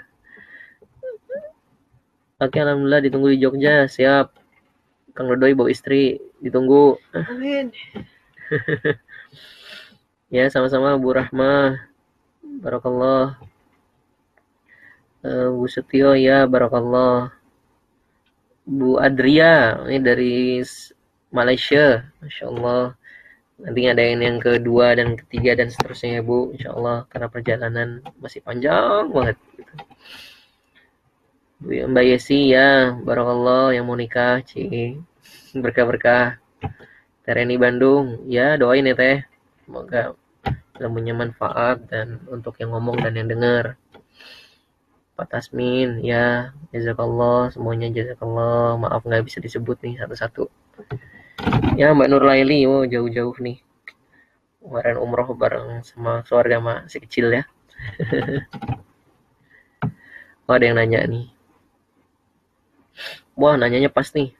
Oke 2.41 2.57
alhamdulillah 2.57 3.01
ditunggu 3.01 3.33
di 3.33 3.41
Jogja 3.41 3.85
siap. 3.85 4.33
Kang 5.13 5.29
Dodoi 5.29 5.53
bawa 5.53 5.69
istri 5.69 6.17
ditunggu. 6.41 6.97
Amin. 7.13 7.69
ya 10.33 10.49
sama-sama 10.49 10.97
Bu 10.97 11.13
Rahma. 11.13 11.77
Barakallah. 12.41 13.37
Uh, 15.21 15.53
Bu 15.53 15.69
Setio 15.69 16.17
ya 16.17 16.49
Barakallah. 16.49 17.29
Bu 18.65 18.97
Adria 18.97 19.85
ini 19.85 19.99
dari 20.01 20.35
Malaysia 21.33 22.05
Masya 22.21 22.45
Allah. 22.45 22.93
Nanti 23.57 23.81
ada 23.89 24.01
yang, 24.05 24.21
yang 24.21 24.37
kedua 24.37 24.93
dan 24.93 25.17
ketiga 25.17 25.57
dan 25.57 25.73
seterusnya 25.73 26.19
ya 26.19 26.21
Bu 26.21 26.53
Insya 26.53 26.77
Allah 26.77 27.09
karena 27.09 27.27
perjalanan 27.33 27.89
masih 28.21 28.45
panjang 28.45 29.09
banget 29.09 29.37
gitu. 29.57 29.73
Mbak 31.63 32.05
Yesi 32.05 32.53
ya 32.53 32.93
Barakallah 33.01 33.73
yang 33.73 33.89
mau 33.89 33.97
nikah 33.97 34.45
Ci 34.45 34.93
berkah-berkah. 35.57 36.37
Tereni 37.25 37.55
Bandung 37.57 38.29
ya 38.29 38.53
doain 38.53 38.85
ya 38.85 38.93
teh. 38.93 39.25
Semoga 39.65 40.13
ilmunya 40.77 41.17
manfaat 41.17 41.81
dan 41.89 42.21
untuk 42.29 42.61
yang 42.61 42.77
ngomong 42.77 43.01
dan 43.01 43.17
yang 43.17 43.25
dengar. 43.31 43.79
Pak 45.17 45.33
Tasmin 45.33 46.03
ya 46.05 46.53
jazakallah 46.69 47.49
semuanya 47.49 47.89
jazakallah. 47.89 48.77
Maaf 48.77 49.01
nggak 49.01 49.25
bisa 49.25 49.41
disebut 49.41 49.81
nih 49.81 49.97
satu-satu 49.97 50.45
ya 51.79 51.95
Mbak 51.95 52.09
Nur 52.11 52.23
Laili 52.27 52.67
oh 52.67 52.83
jauh-jauh 52.83 53.35
nih. 53.39 53.57
Kemarin 54.63 54.97
umroh 54.99 55.31
bareng 55.35 55.83
sama 55.83 56.23
keluarga 56.27 56.57
masih 56.59 56.99
kecil 57.03 57.27
ya. 57.31 57.43
Oh 60.43 60.51
ada 60.59 60.67
yang 60.67 60.75
nanya 60.75 61.07
nih. 61.07 61.31
Wah 63.39 63.55
nanyanya 63.55 63.87
pas 63.87 64.11
nih. 64.11 64.35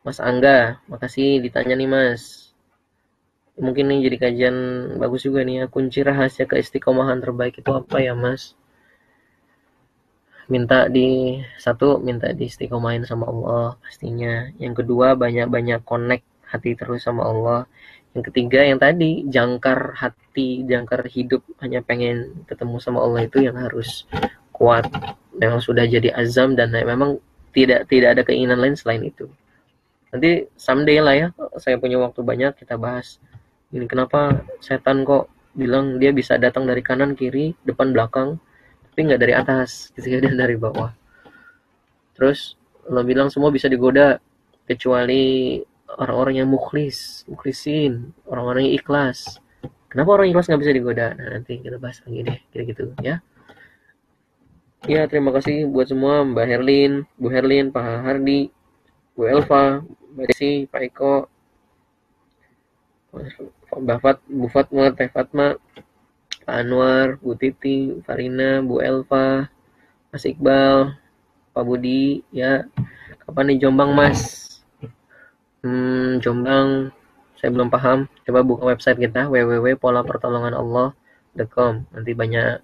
Mas 0.00 0.24
Angga 0.24 0.80
makasih 0.88 1.36
ditanya 1.44 1.76
nih 1.76 1.84
Mas. 1.84 2.48
Mungkin 3.60 3.92
nih 3.92 4.08
jadi 4.08 4.16
kajian 4.16 4.56
bagus 4.96 5.28
juga 5.28 5.44
nih 5.44 5.54
ya. 5.60 5.64
Kunci 5.68 6.00
rahasia 6.00 6.48
keistiqomahan 6.48 7.20
terbaik 7.20 7.60
itu 7.60 7.70
apa 7.76 8.00
ya 8.00 8.16
Mas 8.16 8.56
minta 10.46 10.86
di 10.86 11.38
satu 11.58 11.98
minta 11.98 12.30
di 12.30 12.46
istiqomahin 12.46 13.02
sama 13.02 13.26
Allah 13.26 13.74
pastinya. 13.82 14.50
Yang 14.62 14.84
kedua 14.84 15.18
banyak-banyak 15.18 15.82
connect 15.82 16.26
hati 16.46 16.78
terus 16.78 17.02
sama 17.06 17.26
Allah. 17.26 17.60
Yang 18.14 18.32
ketiga 18.32 18.64
yang 18.64 18.78
tadi 18.80 19.26
jangkar 19.28 19.92
hati 19.98 20.64
jangkar 20.64 21.04
hidup 21.10 21.42
hanya 21.60 21.82
pengen 21.82 22.46
ketemu 22.46 22.76
sama 22.78 23.02
Allah 23.02 23.26
itu 23.26 23.42
yang 23.42 23.58
harus 23.58 24.06
kuat. 24.54 24.88
Memang 25.36 25.60
sudah 25.60 25.84
jadi 25.84 26.14
azam 26.16 26.56
dan 26.56 26.72
memang 26.72 27.20
tidak 27.52 27.90
tidak 27.90 28.16
ada 28.16 28.22
keinginan 28.24 28.62
lain 28.62 28.78
selain 28.78 29.04
itu. 29.04 29.28
Nanti 30.14 30.48
someday 30.56 31.02
lah 31.02 31.14
ya 31.14 31.28
saya 31.58 31.76
punya 31.76 31.98
waktu 31.98 32.22
banyak 32.22 32.56
kita 32.56 32.78
bahas. 32.78 33.18
Ini 33.74 33.84
kenapa 33.90 34.46
setan 34.62 35.02
kok 35.02 35.28
bilang 35.56 35.98
dia 35.98 36.14
bisa 36.14 36.38
datang 36.38 36.68
dari 36.68 36.84
kanan 36.84 37.18
kiri 37.18 37.56
depan 37.66 37.90
belakang 37.90 38.38
tapi 38.96 39.12
nggak 39.12 39.20
dari 39.28 39.36
atas 39.36 39.92
dan 39.92 40.40
dari 40.40 40.56
bawah. 40.56 40.88
Terus 42.16 42.56
lo 42.88 43.04
bilang 43.04 43.28
semua 43.28 43.52
bisa 43.52 43.68
digoda 43.68 44.16
kecuali 44.64 45.60
orang-orang 46.00 46.40
yang 46.40 46.48
mukhlis 46.48 47.28
mukhlisin 47.28 48.16
orang-orang 48.24 48.72
yang 48.72 48.80
ikhlas. 48.80 49.36
Kenapa 49.92 50.16
orang 50.16 50.32
ikhlas 50.32 50.48
nggak 50.48 50.62
bisa 50.64 50.72
digoda? 50.72 51.12
Nah 51.12 51.28
nanti 51.28 51.60
kita 51.60 51.76
bahas 51.76 52.00
lagi 52.08 52.24
deh 52.24 52.38
kira 52.48 52.62
gitu 52.72 52.88
ya. 53.04 53.20
Ya 54.88 55.04
terima 55.04 55.28
kasih 55.36 55.68
buat 55.68 55.92
semua 55.92 56.24
Mbak 56.24 56.46
Herlin 56.48 57.04
Bu 57.20 57.28
Herlin 57.28 57.68
Pak 57.68 58.00
Hardi 58.00 58.48
Bu 59.12 59.28
Elva 59.28 59.84
Mbak 60.16 60.24
Desi 60.32 60.64
Pak 60.72 60.82
Eko 60.88 61.28
Mbak 63.76 63.98
Fat 64.00 64.24
Bu 64.24 64.48
Fatma 64.48 64.88
Teh 64.96 65.12
Fatma 65.12 65.60
Pak 66.46 66.62
Anwar, 66.62 67.18
Bu 67.18 67.34
Titi, 67.34 67.98
Farina, 68.06 68.62
Bu 68.62 68.78
Elva, 68.78 69.50
Mas 70.14 70.22
Iqbal, 70.22 70.94
Pak 71.50 71.64
Budi, 71.66 72.22
ya. 72.30 72.70
Kapan 73.26 73.50
nih 73.50 73.66
Jombang, 73.66 73.90
Mas? 73.98 74.46
Hmm, 75.66 76.22
Jombang, 76.22 76.94
saya 77.34 77.50
belum 77.50 77.66
paham. 77.66 78.06
Coba 78.22 78.46
buka 78.46 78.62
website 78.70 79.02
kita 79.02 79.26
www.polapertolonganallah.com. 79.26 81.72
Nanti 81.90 82.14
banyak 82.14 82.62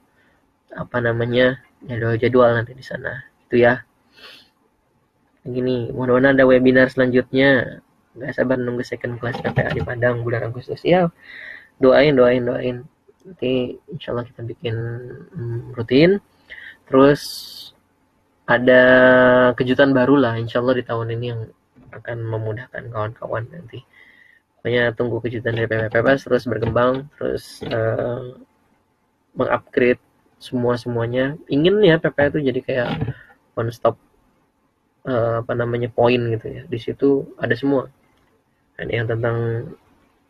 apa 0.79 0.97
namanya 1.03 1.59
jadwal-jadwal 1.83 2.55
nanti 2.55 2.79
di 2.79 2.87
sana. 2.87 3.27
Itu 3.51 3.67
ya. 3.67 3.83
Begini, 5.43 5.91
mudah-mudahan 5.91 6.39
ada 6.39 6.47
webinar 6.47 6.87
selanjutnya. 6.87 7.83
Gak 8.15 8.39
sabar 8.39 8.63
nunggu 8.63 8.87
second 8.87 9.19
class 9.19 9.43
PPA 9.43 9.75
di 9.75 9.83
Padang 9.83 10.23
bulan 10.23 10.47
Agustus. 10.47 10.87
Ya, 10.87 11.11
doain, 11.83 12.15
doain, 12.15 12.47
doain 12.47 12.87
nanti 13.23 13.79
insya 13.91 14.13
Allah 14.15 14.27
kita 14.27 14.43
bikin 14.43 14.77
hmm, 15.33 15.75
rutin. 15.75 16.19
Terus 16.87 17.23
ada 18.47 18.83
kejutan 19.55 19.95
baru 19.95 20.19
lah 20.19 20.35
insya 20.37 20.61
Allah 20.61 20.77
di 20.77 20.85
tahun 20.85 21.15
ini 21.15 21.27
yang 21.31 21.43
akan 21.95 22.19
memudahkan 22.27 22.91
kawan-kawan 22.91 23.47
nanti. 23.53 23.85
Pokoknya 24.59 24.95
tunggu 24.95 25.19
kejutan 25.19 25.59
dari 25.59 25.67
PPPS 25.67 26.31
terus 26.31 26.45
berkembang 26.47 27.11
terus 27.19 27.67
uh, 27.67 28.39
mengupgrade 29.35 29.99
semua 30.39 30.79
semuanya 30.79 31.35
ingin 31.47 31.83
ya 31.83 31.99
PPA 31.99 32.31
itu 32.31 32.39
jadi 32.51 32.61
kayak 32.63 32.91
one 33.59 33.71
stop 33.75 33.99
uh, 35.07 35.43
apa 35.43 35.53
namanya 35.55 35.91
poin 35.91 36.19
gitu 36.35 36.47
ya. 36.51 36.63
Di 36.67 36.79
situ 36.79 37.27
ada 37.39 37.55
semua. 37.59 37.91
Ada 38.79 38.91
yang 38.91 39.07
tentang 39.07 39.37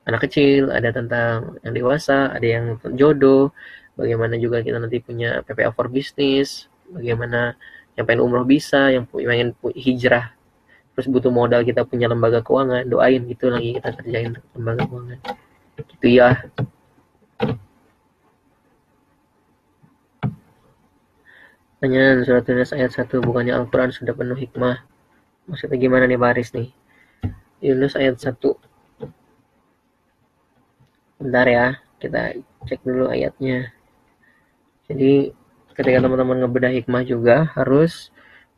anak 0.09 0.21
kecil 0.27 0.71
ada 0.75 0.91
tentang 0.91 1.59
yang 1.63 1.75
dewasa 1.75 2.35
ada 2.35 2.47
yang 2.47 2.65
jodoh 2.99 3.55
bagaimana 3.95 4.35
juga 4.41 4.65
kita 4.65 4.83
nanti 4.83 4.99
punya 4.99 5.45
PPA 5.47 5.71
for 5.71 5.87
business 5.87 6.67
bagaimana 6.91 7.55
yang 7.95 8.05
pengen 8.09 8.25
umroh 8.25 8.47
bisa 8.47 8.91
yang 8.91 9.05
pengen 9.07 9.55
hijrah 9.77 10.33
terus 10.93 11.09
butuh 11.09 11.33
modal 11.33 11.65
kita 11.65 11.87
punya 11.87 12.11
lembaga 12.11 12.45
keuangan 12.45 12.85
doain 12.89 13.25
gitu 13.29 13.49
lagi 13.49 13.79
kita 13.79 13.89
kerjain 13.97 14.33
lembaga 14.57 14.83
keuangan 14.89 15.19
gitu 15.97 16.07
ya 16.09 16.37
Pertanyaan 21.83 22.23
surat 22.23 22.47
Yunus 22.47 22.71
ayat 22.71 22.95
1 22.95 23.11
bukannya 23.27 23.59
Al-Quran 23.59 23.91
sudah 23.91 24.15
penuh 24.15 24.39
hikmah. 24.39 24.87
Maksudnya 25.51 25.75
gimana 25.83 26.07
nih 26.07 26.15
Baris 26.15 26.55
nih? 26.55 26.71
Yunus 27.59 27.99
ayat 27.99 28.23
1. 28.23 28.39
Bentar 31.23 31.47
ya, 31.47 31.67
kita 32.03 32.35
cek 32.67 32.83
dulu 32.83 33.07
ayatnya. 33.07 33.71
Jadi 34.91 35.31
ketika 35.73 35.99
teman-teman 36.03 36.43
ngebedah 36.43 36.73
hikmah 36.75 37.07
juga 37.07 37.49
harus 37.55 38.11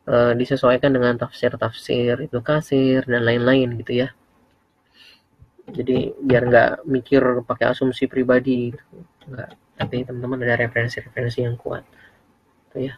uh, 0.09 0.33
disesuaikan 0.33 0.91
dengan 0.91 1.15
tafsir-tafsir 1.21 2.25
itu 2.25 2.39
kasir 2.41 3.05
dan 3.05 3.23
lain-lain 3.23 3.77
gitu 3.85 4.09
ya. 4.09 4.09
Jadi 5.69 6.13
biar 6.21 6.43
nggak 6.49 6.71
mikir 6.89 7.21
pakai 7.45 7.77
asumsi 7.77 8.09
pribadi 8.09 8.73
gitu. 8.73 8.97
Enggak. 9.29 9.57
Tapi 9.75 9.97
teman-teman 10.09 10.41
ada 10.45 10.65
referensi-referensi 10.65 11.45
yang 11.45 11.61
kuat. 11.61 11.85
Itu 12.73 12.89
ya. 12.89 12.95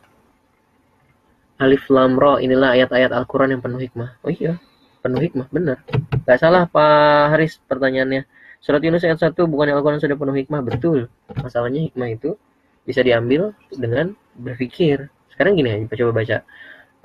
Alif 1.56 1.88
Lam 1.88 2.20
Ra 2.20 2.36
inilah 2.36 2.76
ayat-ayat 2.76 3.16
Al-Quran 3.16 3.56
yang 3.56 3.62
penuh 3.64 3.80
hikmah. 3.80 4.20
Oh 4.20 4.28
iya, 4.28 4.60
penuh 5.00 5.24
hikmah, 5.24 5.48
benar. 5.48 5.80
Gak 6.28 6.36
salah 6.36 6.68
Pak 6.68 7.32
Haris 7.32 7.56
pertanyaannya. 7.64 8.28
Surat 8.66 8.82
Yunus 8.82 9.06
ayat 9.06 9.22
1 9.22 9.38
bukan 9.46 9.70
Al-Quran 9.70 10.02
sudah 10.02 10.18
penuh 10.18 10.34
hikmah, 10.34 10.60
betul. 10.66 11.06
Masalahnya 11.30 11.86
hikmah 11.86 12.08
itu 12.10 12.34
bisa 12.82 13.06
diambil 13.06 13.54
dengan 13.70 14.18
berpikir. 14.34 15.06
Sekarang 15.30 15.54
gini 15.54 15.70
aja, 15.70 15.94
coba 16.02 16.12
baca. 16.18 16.38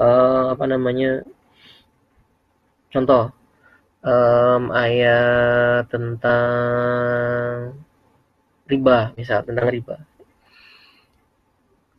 Uh, 0.01 0.57
apa 0.57 0.65
namanya? 0.65 1.21
Contoh, 2.89 3.29
um, 4.01 4.73
ayat 4.73 5.85
tentang 5.93 7.77
riba, 8.65 9.13
misal 9.13 9.45
tentang 9.45 9.69
riba 9.69 10.01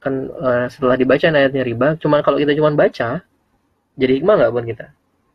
kan 0.03 0.15
uh, 0.35 0.67
setelah 0.67 0.99
dibaca 0.99 1.31
ayatnya 1.31 1.63
riba 1.63 1.95
cuma 2.03 2.19
kalau 2.27 2.43
kita 2.43 2.59
cuma 2.59 2.75
baca 2.75 3.23
jadi 3.95 4.13
hikmah 4.19 4.35
nggak 4.35 4.51
buat 4.51 4.67
kita 4.67 4.87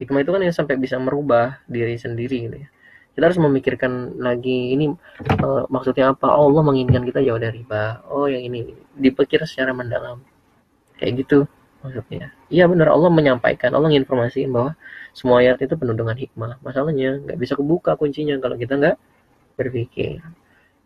hikmah 0.04 0.20
itu 0.28 0.32
kan 0.36 0.42
yang 0.44 0.54
sampai 0.54 0.76
bisa 0.76 1.00
merubah 1.00 1.63
diri 1.72 1.96
sendiri 1.96 2.52
gitu 2.52 2.58
ya 2.68 2.70
kita 3.18 3.34
harus 3.34 3.42
memikirkan 3.42 4.22
lagi 4.22 4.78
ini 4.78 4.94
uh, 5.42 5.66
maksudnya 5.74 6.14
apa? 6.14 6.30
Oh, 6.38 6.54
Allah 6.54 6.62
menginginkan 6.70 7.02
kita 7.02 7.26
jauh 7.26 7.42
dari 7.42 7.66
riba. 7.66 8.06
Oh 8.14 8.30
yang 8.30 8.46
ini 8.46 8.78
dipikir 8.94 9.42
secara 9.50 9.74
mendalam. 9.74 10.22
Kayak 11.02 11.26
gitu 11.26 11.50
maksudnya. 11.82 12.30
Iya 12.54 12.70
benar. 12.70 12.94
Allah 12.94 13.10
menyampaikan. 13.10 13.74
Allah 13.74 13.90
menginformasikan 13.90 14.54
bahwa 14.54 14.72
semua 15.18 15.42
ayat 15.42 15.58
itu 15.66 15.74
penuh 15.74 15.98
dengan 15.98 16.14
hikmah. 16.14 16.62
Masalahnya 16.62 17.18
nggak 17.26 17.42
bisa 17.42 17.58
kebuka 17.58 17.98
kuncinya 17.98 18.38
kalau 18.38 18.54
kita 18.54 18.78
nggak 18.78 19.02
berpikir. 19.58 20.22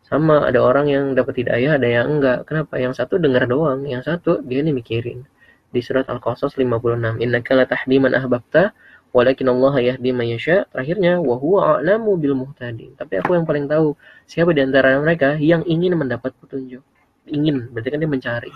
Sama 0.00 0.48
ada 0.48 0.64
orang 0.64 0.88
yang 0.88 1.04
dapat 1.12 1.44
hidayah 1.44 1.76
ada 1.76 1.84
yang 1.84 2.16
enggak. 2.16 2.48
Kenapa? 2.48 2.80
Yang 2.80 2.96
satu 2.96 3.20
dengar 3.20 3.44
doang. 3.44 3.84
Yang 3.84 4.08
satu 4.08 4.40
dia 4.40 4.64
nih 4.64 4.72
mikirin. 4.72 5.28
Di 5.68 5.84
surat 5.84 6.08
Al-Qasas 6.08 6.56
56 6.56 7.20
innaka 7.20 7.52
latahdi 7.60 8.00
man 8.00 8.16
ahbabta 8.16 8.72
walakin 9.12 9.48
Allah 9.52 9.74
yahdi 9.78 10.10
man 10.10 10.26
yasha. 10.26 10.64
Terakhirnya 10.72 11.20
wa 11.20 11.36
huwa 11.36 11.78
a'lamu 11.78 12.16
bil 12.16 12.34
muhtadin. 12.34 12.96
Tapi 12.96 13.20
aku 13.20 13.36
yang 13.36 13.44
paling 13.44 13.68
tahu 13.68 13.94
siapa 14.24 14.50
di 14.56 14.64
antara 14.64 14.96
mereka 14.98 15.36
yang 15.36 15.62
ingin 15.68 15.94
mendapat 15.94 16.32
petunjuk? 16.40 16.80
Ingin 17.28 17.70
berarti 17.70 17.88
kan 17.92 18.00
dia 18.00 18.10
mencari. 18.10 18.52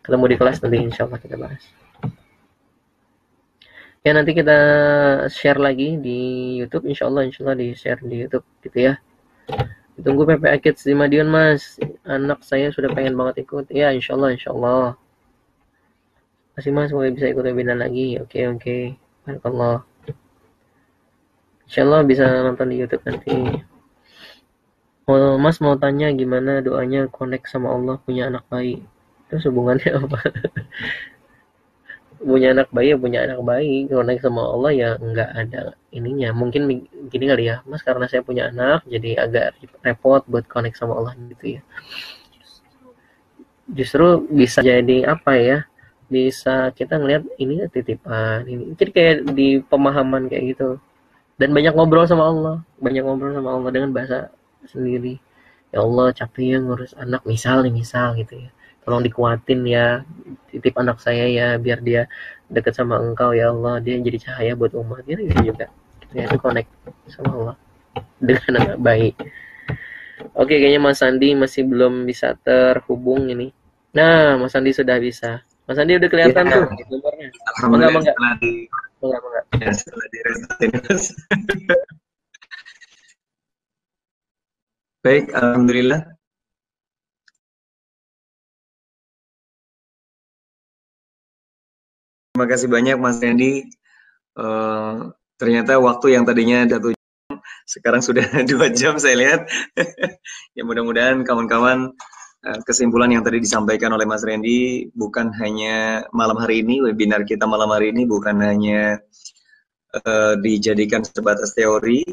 Ketemu 0.00 0.24
di 0.30 0.36
kelas 0.38 0.56
nanti 0.62 0.78
insya 0.80 1.04
Allah 1.04 1.18
kita 1.20 1.36
bahas. 1.36 1.64
Ya 4.04 4.12
nanti 4.12 4.36
kita 4.36 4.58
share 5.32 5.58
lagi 5.58 5.96
di 5.98 6.18
YouTube. 6.60 6.86
Insya 6.88 7.10
Allah 7.10 7.24
insya 7.24 7.44
Allah 7.44 7.56
di 7.58 7.74
share 7.74 8.00
di 8.04 8.16
YouTube 8.24 8.46
gitu 8.62 8.78
ya. 8.78 8.94
Tunggu 9.94 10.26
PPA 10.26 10.58
Kids 10.60 10.84
di 10.84 10.94
Madiun 10.94 11.28
mas. 11.28 11.80
Anak 12.04 12.44
saya 12.44 12.68
sudah 12.70 12.92
pengen 12.92 13.16
banget 13.16 13.44
ikut. 13.48 13.68
Ya 13.72 13.90
insya 13.96 14.14
Allah 14.16 14.36
insya 14.36 14.52
Allah 14.52 15.00
Masih 16.54 16.70
mas. 16.70 16.92
Semoga 16.92 17.10
bisa 17.10 17.32
ikut 17.32 17.42
webinar 17.42 17.80
lagi. 17.80 18.20
Oke 18.20 18.44
oke. 18.44 18.78
Barakallah 18.84 19.03
Insya 21.64 21.80
Allah 21.88 22.00
bisa 22.04 22.24
nonton 22.28 22.68
di 22.68 22.76
Youtube 22.80 23.04
nanti. 23.08 23.32
Oh, 25.04 25.36
mas 25.36 25.60
mau 25.60 25.76
tanya 25.76 26.08
gimana 26.16 26.64
doanya 26.64 27.08
connect 27.12 27.48
sama 27.48 27.72
Allah 27.72 28.00
punya 28.04 28.28
anak 28.32 28.44
bayi? 28.48 28.84
Terus 29.28 29.48
hubungannya 29.48 29.90
apa? 30.00 30.20
punya 32.24 32.56
anak 32.56 32.72
bayi 32.72 32.96
ya 32.96 32.96
punya 32.96 33.20
anak 33.28 33.40
bayi. 33.44 33.84
Naik 33.88 34.24
sama 34.24 34.42
Allah 34.48 34.72
ya 34.72 34.88
nggak 34.96 35.30
ada 35.36 35.76
ininya. 35.92 36.32
Mungkin 36.32 36.88
gini 37.12 37.24
kali 37.28 37.52
ya. 37.52 37.60
Mas 37.68 37.84
karena 37.84 38.08
saya 38.08 38.24
punya 38.24 38.48
anak 38.48 38.84
jadi 38.88 39.24
agak 39.24 39.60
repot 39.84 40.24
buat 40.24 40.48
connect 40.48 40.80
sama 40.80 40.96
Allah 40.96 41.12
gitu 41.32 41.60
ya. 41.60 41.62
Justru 43.68 44.24
bisa 44.28 44.60
jadi 44.64 45.08
apa 45.08 45.32
ya 45.36 45.58
bisa 46.14 46.70
kita 46.78 46.94
ngelihat 47.02 47.26
ini 47.42 47.66
titipan 47.66 48.46
ini. 48.46 48.78
Jadi 48.78 48.90
kayak 48.94 49.16
di 49.34 49.58
pemahaman 49.66 50.30
kayak 50.30 50.54
gitu. 50.54 50.78
Dan 51.34 51.50
banyak 51.50 51.74
ngobrol 51.74 52.06
sama 52.06 52.30
Allah 52.30 52.56
banyak 52.78 53.02
ngobrol 53.02 53.34
sama 53.34 53.50
Allah 53.58 53.70
dengan 53.74 53.90
bahasa 53.90 54.30
sendiri. 54.70 55.18
Ya 55.74 55.82
Allah 55.82 56.14
capek 56.14 56.54
ya 56.54 56.58
ngurus 56.62 56.94
anak 56.94 57.26
misal 57.26 57.66
nih 57.66 57.74
misal 57.74 58.14
gitu 58.14 58.46
ya. 58.46 58.50
Tolong 58.86 59.02
dikuatin 59.02 59.60
ya 59.66 60.06
titip 60.54 60.78
anak 60.78 61.02
saya 61.02 61.26
ya 61.26 61.58
biar 61.58 61.82
dia 61.82 62.06
dekat 62.46 62.78
sama 62.78 63.02
engkau 63.02 63.34
ya 63.34 63.50
Allah. 63.50 63.82
Dia 63.82 63.98
jadi 63.98 64.18
cahaya 64.22 64.52
buat 64.54 64.70
umat. 64.78 65.02
Gitu, 65.02 65.26
gitu 65.26 65.50
juga. 65.50 65.66
Ya 66.14 66.30
itu 66.30 66.38
connect 66.38 66.70
sama 67.10 67.30
Allah 67.34 67.56
dengan 68.22 68.62
anak 68.62 68.78
baik. 68.78 69.14
Oke 70.34 70.58
kayaknya 70.62 70.80
Mas 70.82 71.02
Sandi 71.02 71.34
masih 71.34 71.66
belum 71.66 72.06
bisa 72.06 72.38
terhubung 72.38 73.26
ini. 73.26 73.50
Nah 73.90 74.38
Mas 74.38 74.54
Sandi 74.54 74.70
sudah 74.70 74.98
bisa 75.02 75.42
Mas 75.64 75.80
Sandi 75.80 75.96
udah 75.96 76.12
kelihatan 76.12 76.44
ya, 76.44 76.60
tuh 76.60 77.00
nomornya 77.64 77.88
enggak 77.88 78.12
enggak 78.20 78.36
enggak 79.00 79.20
enggak. 79.24 79.48
Ya, 79.56 79.72
baik 85.04 85.32
alhamdulillah. 85.32 86.00
Terima 92.34 92.50
kasih 92.50 92.68
banyak 92.68 92.96
Mas 92.98 93.22
Randy. 93.22 93.62
Uh, 94.34 95.14
ternyata 95.38 95.78
waktu 95.78 96.18
yang 96.18 96.26
tadinya 96.26 96.66
satu 96.66 96.90
jam, 96.90 97.38
sekarang 97.64 98.02
sudah 98.02 98.26
dua 98.50 98.68
jam 98.68 99.00
saya 99.00 99.16
lihat. 99.16 99.48
ya 100.58 100.62
mudah-mudahan 100.66 101.24
kawan-kawan 101.24 101.94
kesimpulan 102.64 103.10
yang 103.12 103.24
tadi 103.24 103.40
disampaikan 103.40 103.92
oleh 103.96 104.04
Mas 104.04 104.20
Randy 104.20 104.88
bukan 104.92 105.32
hanya 105.40 106.04
malam 106.12 106.36
hari 106.40 106.60
ini, 106.60 106.84
webinar 106.84 107.24
kita 107.24 107.48
malam 107.48 107.72
hari 107.72 107.92
ini 107.92 108.04
bukan 108.04 108.36
hanya 108.44 109.00
uh, 109.96 110.34
dijadikan 110.40 111.00
sebatas 111.00 111.56
teori, 111.56 112.04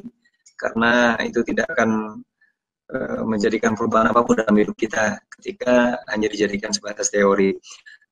karena 0.56 1.20
itu 1.24 1.42
tidak 1.44 1.72
akan 1.76 2.22
menjadikan 3.24 3.72
perubahan 3.72 4.12
apa 4.12 4.20
pun 4.20 4.36
dalam 4.36 4.52
hidup 4.52 4.76
kita 4.76 5.16
ketika 5.40 5.96
hanya 6.12 6.28
dijadikan 6.28 6.76
sebatas 6.76 7.08
teori 7.08 7.56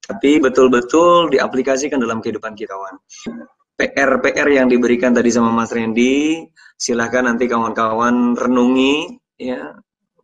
tapi 0.09 0.41
betul-betul 0.41 1.29
diaplikasikan 1.29 2.01
dalam 2.01 2.17
kehidupan 2.17 2.57
kita 2.57 2.73
kawan. 2.73 2.97
PR-PR 3.77 4.49
yang 4.49 4.67
diberikan 4.67 5.13
tadi 5.13 5.29
sama 5.31 5.53
Mas 5.53 5.69
Randy, 5.71 6.43
silahkan 6.75 7.29
nanti 7.29 7.47
kawan-kawan 7.47 8.35
renungi, 8.35 9.21
ya 9.39 9.71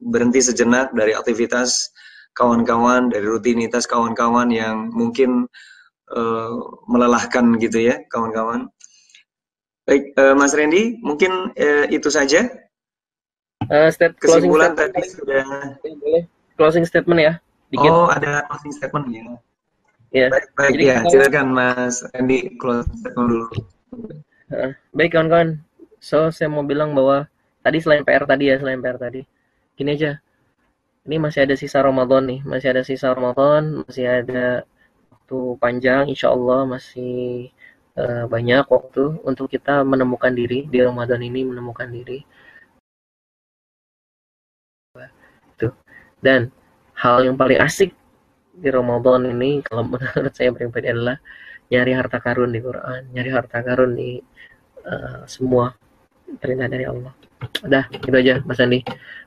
berhenti 0.05 0.39
sejenak 0.39 0.93
dari 0.93 1.17
aktivitas 1.17 1.89
kawan-kawan, 2.37 3.09
dari 3.09 3.25
rutinitas 3.25 3.89
kawan-kawan 3.89 4.51
yang 4.53 4.91
mungkin 4.93 5.49
uh, 6.13 6.53
melelahkan 6.85 7.57
gitu 7.57 7.89
ya, 7.89 7.97
kawan-kawan. 8.11 8.69
Baik, 9.85 10.13
uh, 10.17 10.33
Mas 10.37 10.53
Randy, 10.53 10.97
mungkin 11.01 11.55
uh, 11.55 11.85
itu 11.89 12.09
saja. 12.11 12.45
Uh, 13.65 13.89
step, 13.89 14.13
Kesimpulan 14.21 14.77
tadi 14.77 15.01
sudah. 15.09 15.77
Boleh. 15.81 16.29
Closing 16.59 16.85
statement 16.85 17.19
ya. 17.21 17.33
Dikit. 17.73 17.89
Oh, 17.89 18.11
ada 18.11 18.45
closing 18.51 18.73
statement 18.75 19.09
ya. 19.09 19.23
Ya. 20.13 20.27
Baik, 20.31 20.47
baik 20.55 20.73
Jadi 20.77 20.85
ya. 20.85 20.97
Kita... 21.01 21.09
Silakan 21.11 21.47
Mas 21.51 21.95
Andy 22.13 22.55
close 22.61 22.87
dulu. 23.15 23.49
baik 24.93 25.11
kawan-kawan. 25.17 25.59
So 25.99 26.29
saya 26.29 26.47
mau 26.51 26.61
bilang 26.61 26.93
bahwa 26.93 27.25
tadi 27.65 27.81
selain 27.81 28.05
PR 28.05 28.29
tadi 28.29 28.53
ya, 28.53 28.55
selain 28.61 28.79
PR 28.79 29.01
tadi. 29.01 29.25
Gini 29.75 29.91
aja. 29.95 30.11
ini 31.05 31.21
masih 31.21 31.45
ada 31.45 31.53
sisa 31.53 31.85
Ramadan 31.85 32.25
nih, 32.25 32.41
masih 32.51 32.67
ada 32.73 32.81
sisa 32.81 33.13
Ramadan, 33.13 33.85
masih 33.85 34.05
ada 34.09 34.65
waktu 35.13 35.37
panjang, 35.61 36.09
insya 36.09 36.33
Allah 36.33 36.65
masih 36.65 37.53
uh, 37.93 38.25
banyak 38.25 38.65
waktu 38.65 39.21
untuk 39.21 39.53
kita 39.53 39.85
menemukan 39.85 40.33
diri 40.33 40.65
di 40.65 40.79
Ramadan 40.81 41.21
ini 41.21 41.45
menemukan 41.45 41.89
diri. 41.93 42.25
Tuh. 45.59 45.73
Dan 46.19 46.51
hal 46.97 47.27
yang 47.27 47.35
paling 47.39 47.59
asik 47.59 47.91
di 48.55 48.69
Ramadan 48.71 49.27
ini 49.27 49.61
kalau 49.61 49.83
menurut 49.91 50.33
saya 50.35 50.51
pribadi 50.55 50.87
adalah 50.91 51.19
nyari 51.71 51.91
harta 51.93 52.17
karun 52.21 52.51
di 52.53 52.59
Quran, 52.61 53.01
nyari 53.11 53.29
harta 53.33 53.59
karun 53.65 53.91
di 53.97 54.21
uh, 54.85 55.21
semua 55.25 55.73
perintah 56.41 56.67
dari 56.69 56.85
Allah. 56.87 57.13
Udah, 57.65 57.83
gitu 57.91 58.15
aja 58.15 58.41
Mas 58.45 58.61
Andi. 58.61 58.81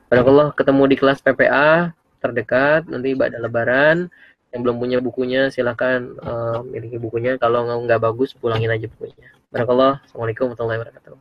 Barakallah 0.09 0.49
ketemu 0.57 0.83
di 0.89 0.95
kelas 0.97 1.21
PPA 1.21 1.93
terdekat 2.17 2.89
nanti 2.89 3.13
pada 3.13 3.37
lebaran. 3.37 4.09
Yang 4.49 4.61
belum 4.65 4.77
punya 4.81 4.97
bukunya 4.97 5.53
silahkan 5.53 6.01
uh, 6.25 6.65
miliki 6.65 6.97
bukunya. 6.97 7.37
Kalau 7.37 7.69
nggak 7.69 8.01
bagus 8.01 8.33
pulangin 8.33 8.73
aja 8.73 8.89
bukunya. 8.89 9.29
Barakallah 9.53 10.01
Assalamualaikum 10.01 10.49
warahmatullahi 10.49 10.79
wabarakatuh. 10.81 11.13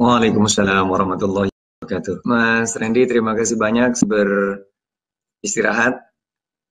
Waalaikumsalam 0.00 0.84
warahmatullahi 0.88 1.52
wabarakatuh. 1.52 2.24
Mas 2.24 2.72
Randy 2.80 3.04
terima 3.04 3.36
kasih 3.36 3.60
banyak 3.60 4.00
beristirahat 4.08 6.00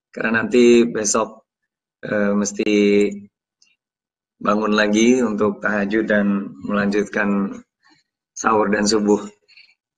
karena 0.09 0.41
nanti 0.41 0.89
besok 0.89 1.45
uh, 2.09 2.33
mesti 2.33 2.73
bangun 4.43 4.75
lagi 4.75 5.23
untuk 5.23 5.63
tahajud 5.63 6.03
dan 6.03 6.51
melanjutkan 6.67 7.63
sahur 8.35 8.67
dan 8.67 8.83
subuh. 8.83 9.23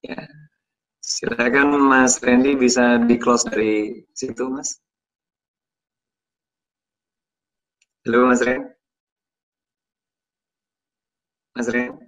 Ya. 0.06 0.22
Silakan 1.02 1.74
Mas 1.82 2.22
Randy 2.22 2.54
bisa 2.54 3.02
di 3.02 3.18
close 3.18 3.50
dari 3.50 4.06
situ, 4.14 4.46
Mas. 4.50 4.78
Halo 8.06 8.30
Mas 8.30 8.42
Ren. 8.46 8.62
Mas 11.58 11.68
Ren. 11.74 12.05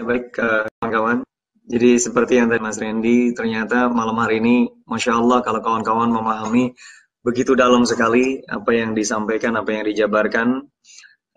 Baik 0.00 0.32
kawan-kawan. 0.32 1.20
Jadi 1.68 2.00
seperti 2.00 2.40
yang 2.40 2.48
tadi 2.48 2.58
Mas 2.64 2.80
Randy, 2.80 3.36
ternyata 3.36 3.92
malam 3.92 4.16
hari 4.16 4.40
ini, 4.40 4.66
masya 4.88 5.20
Allah 5.20 5.44
kalau 5.44 5.60
kawan-kawan 5.60 6.08
memahami 6.08 6.72
begitu 7.20 7.52
dalam 7.52 7.84
sekali 7.84 8.40
apa 8.48 8.72
yang 8.72 8.96
disampaikan, 8.96 9.60
apa 9.60 9.70
yang 9.76 9.84
dijabarkan. 9.84 10.64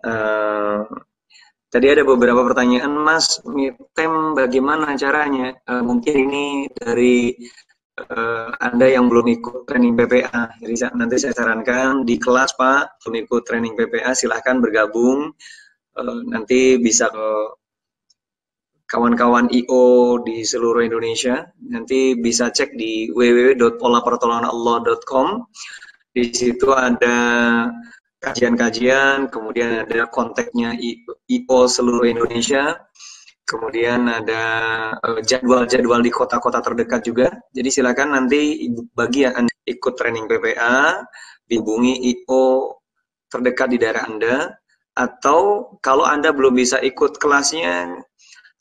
Uh, 0.00 0.80
tadi 1.68 1.86
ada 1.92 2.08
beberapa 2.08 2.40
pertanyaan, 2.40 2.96
Mas, 2.96 3.36
tem 3.92 4.12
bagaimana 4.32 4.96
caranya? 4.96 5.52
Uh, 5.68 5.84
mungkin 5.84 6.24
ini 6.24 6.44
dari 6.72 7.36
uh, 8.00 8.48
Anda 8.64 8.96
yang 8.96 9.12
belum 9.12 9.28
ikut 9.28 9.68
training 9.68 9.92
PPA. 9.92 10.56
Jadi 10.56 10.74
nanti 10.96 11.20
saya 11.20 11.36
sarankan 11.36 12.08
di 12.08 12.16
kelas 12.16 12.56
Pak, 12.56 13.04
belum 13.04 13.28
ikut 13.28 13.42
training 13.44 13.76
PPA, 13.76 14.16
silahkan 14.16 14.56
bergabung. 14.56 15.36
Uh, 15.94 16.20
nanti 16.26 16.80
bisa 16.80 17.12
ke 17.12 17.28
kawan-kawan 18.84 19.48
IO 19.50 20.18
di 20.22 20.44
seluruh 20.44 20.84
Indonesia. 20.84 21.46
Nanti 21.68 22.14
bisa 22.18 22.50
cek 22.52 22.76
di 22.76 23.10
www.polapertolonganallah.com. 23.12 25.46
Di 26.14 26.30
situ 26.30 26.70
ada 26.70 27.18
kajian-kajian, 28.22 29.26
kemudian 29.28 29.84
ada 29.84 30.06
kontaknya 30.08 30.72
IO 31.28 31.68
seluruh 31.68 32.08
Indonesia, 32.08 32.72
kemudian 33.44 34.08
ada 34.08 34.42
eh, 34.96 35.20
jadwal-jadwal 35.20 36.00
di 36.00 36.08
kota-kota 36.08 36.64
terdekat 36.64 37.04
juga. 37.04 37.28
Jadi 37.52 37.68
silakan 37.68 38.16
nanti 38.16 38.72
bagi 38.96 39.28
yang 39.28 39.44
ikut 39.68 39.92
training 39.96 40.24
PPA, 40.24 41.04
dihubungi 41.44 42.00
IO 42.14 42.80
terdekat 43.28 43.68
di 43.74 43.78
daerah 43.82 44.08
Anda, 44.08 44.56
atau 44.94 45.74
kalau 45.82 46.06
Anda 46.06 46.30
belum 46.30 46.54
bisa 46.54 46.78
ikut 46.80 47.18
kelasnya, 47.18 47.98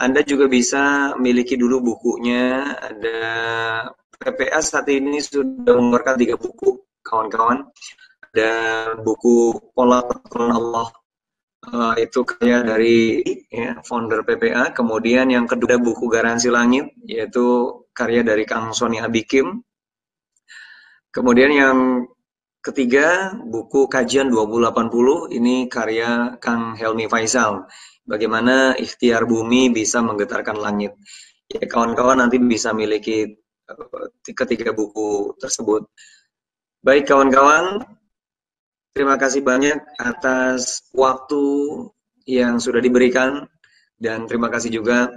anda 0.01 0.25
juga 0.25 0.49
bisa 0.49 1.13
miliki 1.21 1.53
dulu 1.53 1.93
bukunya. 1.93 2.73
Ada 2.81 3.21
PPA 4.17 4.59
saat 4.63 4.89
ini 4.89 5.21
sudah 5.21 5.73
mengeluarkan 5.77 6.15
tiga 6.17 6.35
buku, 6.39 6.81
kawan-kawan. 7.05 7.67
Ada 8.33 8.51
buku 9.05 9.53
Pola 9.77 10.01
Pertolongan 10.01 10.57
Allah 10.57 10.87
uh, 11.69 11.93
itu 12.01 12.25
karya 12.25 12.65
dari 12.65 13.21
ya, 13.53 13.77
founder 13.85 14.25
PPA. 14.25 14.73
Kemudian 14.73 15.29
yang 15.29 15.45
kedua 15.45 15.77
buku 15.77 16.09
Garansi 16.09 16.49
Langit, 16.49 16.89
yaitu 17.05 17.77
karya 17.93 18.25
dari 18.25 18.43
Kang 18.49 18.73
Sony 18.73 18.97
Abikim. 18.97 19.61
Kemudian 21.13 21.53
yang 21.53 21.77
ketiga 22.65 23.37
buku 23.37 23.85
Kajian 23.85 24.33
2080, 24.33 25.37
ini 25.37 25.69
karya 25.69 26.41
Kang 26.41 26.73
Helmi 26.73 27.05
Faisal 27.05 27.69
bagaimana 28.03 28.75
ikhtiar 28.75 29.23
bumi 29.27 29.71
bisa 29.71 29.99
menggetarkan 30.03 30.59
langit. 30.59 30.95
Ya, 31.51 31.63
kawan-kawan 31.67 32.19
nanti 32.23 32.39
bisa 32.39 32.71
miliki 32.71 33.39
uh, 33.69 34.09
ketiga 34.23 34.71
buku 34.71 35.35
tersebut. 35.39 35.87
Baik 36.83 37.07
kawan-kawan, 37.07 37.83
terima 38.91 39.15
kasih 39.15 39.39
banyak 39.43 39.79
atas 39.99 40.87
waktu 40.91 41.43
yang 42.27 42.59
sudah 42.59 42.79
diberikan 42.79 43.47
dan 43.99 44.27
terima 44.27 44.51
kasih 44.51 44.79
juga 44.79 45.07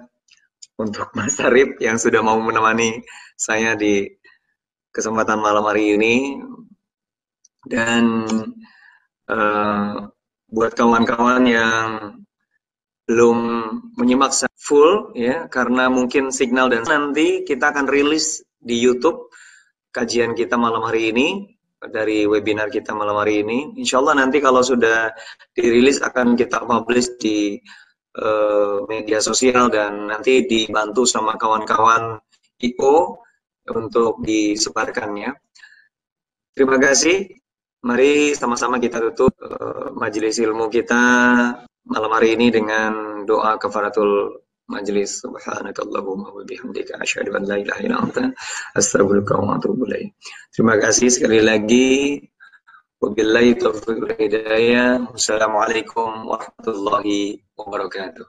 untuk 0.78 1.10
Mas 1.16 1.38
Arif 1.42 1.78
yang 1.82 1.96
sudah 1.98 2.20
mau 2.22 2.38
menemani 2.38 3.02
saya 3.34 3.74
di 3.74 4.06
kesempatan 4.94 5.40
malam 5.42 5.64
hari 5.66 5.98
ini 5.98 6.14
dan 7.66 8.24
uh, 9.28 10.08
buat 10.46 10.72
kawan-kawan 10.78 11.42
yang 11.44 11.88
belum 13.06 13.38
menyimak 13.94 14.34
full 14.58 15.14
ya 15.14 15.46
karena 15.46 15.86
mungkin 15.86 16.34
signal 16.34 16.66
dan 16.66 16.82
nanti 16.84 17.46
kita 17.46 17.70
akan 17.70 17.86
rilis 17.86 18.42
di 18.58 18.82
YouTube 18.82 19.30
kajian 19.94 20.34
kita 20.34 20.58
malam 20.58 20.82
hari 20.82 21.14
ini 21.14 21.56
dari 21.80 22.24
webinar 22.26 22.72
kita 22.72 22.92
malam 22.92 23.16
hari 23.20 23.44
ini. 23.44 23.76
Insya 23.78 24.00
Allah 24.00 24.26
nanti 24.26 24.40
kalau 24.42 24.60
sudah 24.60 25.12
dirilis 25.52 26.02
akan 26.02 26.34
kita 26.34 26.64
publish 26.64 27.16
di 27.20 27.56
uh, 28.18 28.84
media 28.88 29.20
sosial 29.20 29.68
dan 29.68 30.08
nanti 30.10 30.44
dibantu 30.48 31.04
sama 31.04 31.36
kawan-kawan 31.36 32.18
IO 32.64 33.20
untuk 33.72 34.20
disebarkannya. 34.24 35.30
Terima 36.56 36.80
kasih. 36.80 37.28
Mari 37.86 38.34
sama-sama 38.34 38.80
kita 38.80 38.98
tutup 39.12 39.36
uh, 39.44 39.92
majelis 39.94 40.40
ilmu 40.40 40.72
kita 40.72 41.04
malam 41.86 42.10
hari 42.10 42.34
ini 42.34 42.50
dengan 42.50 43.22
doa 43.22 43.54
kafaratul 43.62 44.42
majlis 44.66 45.22
subhanakallahumma 45.22 46.34
wa 46.34 46.42
bihamdika 46.42 46.98
asyhadu 46.98 47.38
an 47.38 47.46
la 47.46 47.56
ilaha 47.62 47.80
illa 47.86 47.96
anta 48.02 48.24
astaghfiruka 48.74 49.38
wa 49.38 49.54
atubu. 49.54 49.86
Terima 50.50 50.74
kasih 50.82 51.08
sekali 51.14 51.38
lagi. 51.38 52.18
Wabillahi 52.98 53.60
taufiq 53.60 54.02
wal 54.02 54.16
hidayah. 54.18 55.06
Wassalamualaikum 55.14 56.26
warahmatullahi 56.26 57.38
wabarakatuh. 57.54 58.26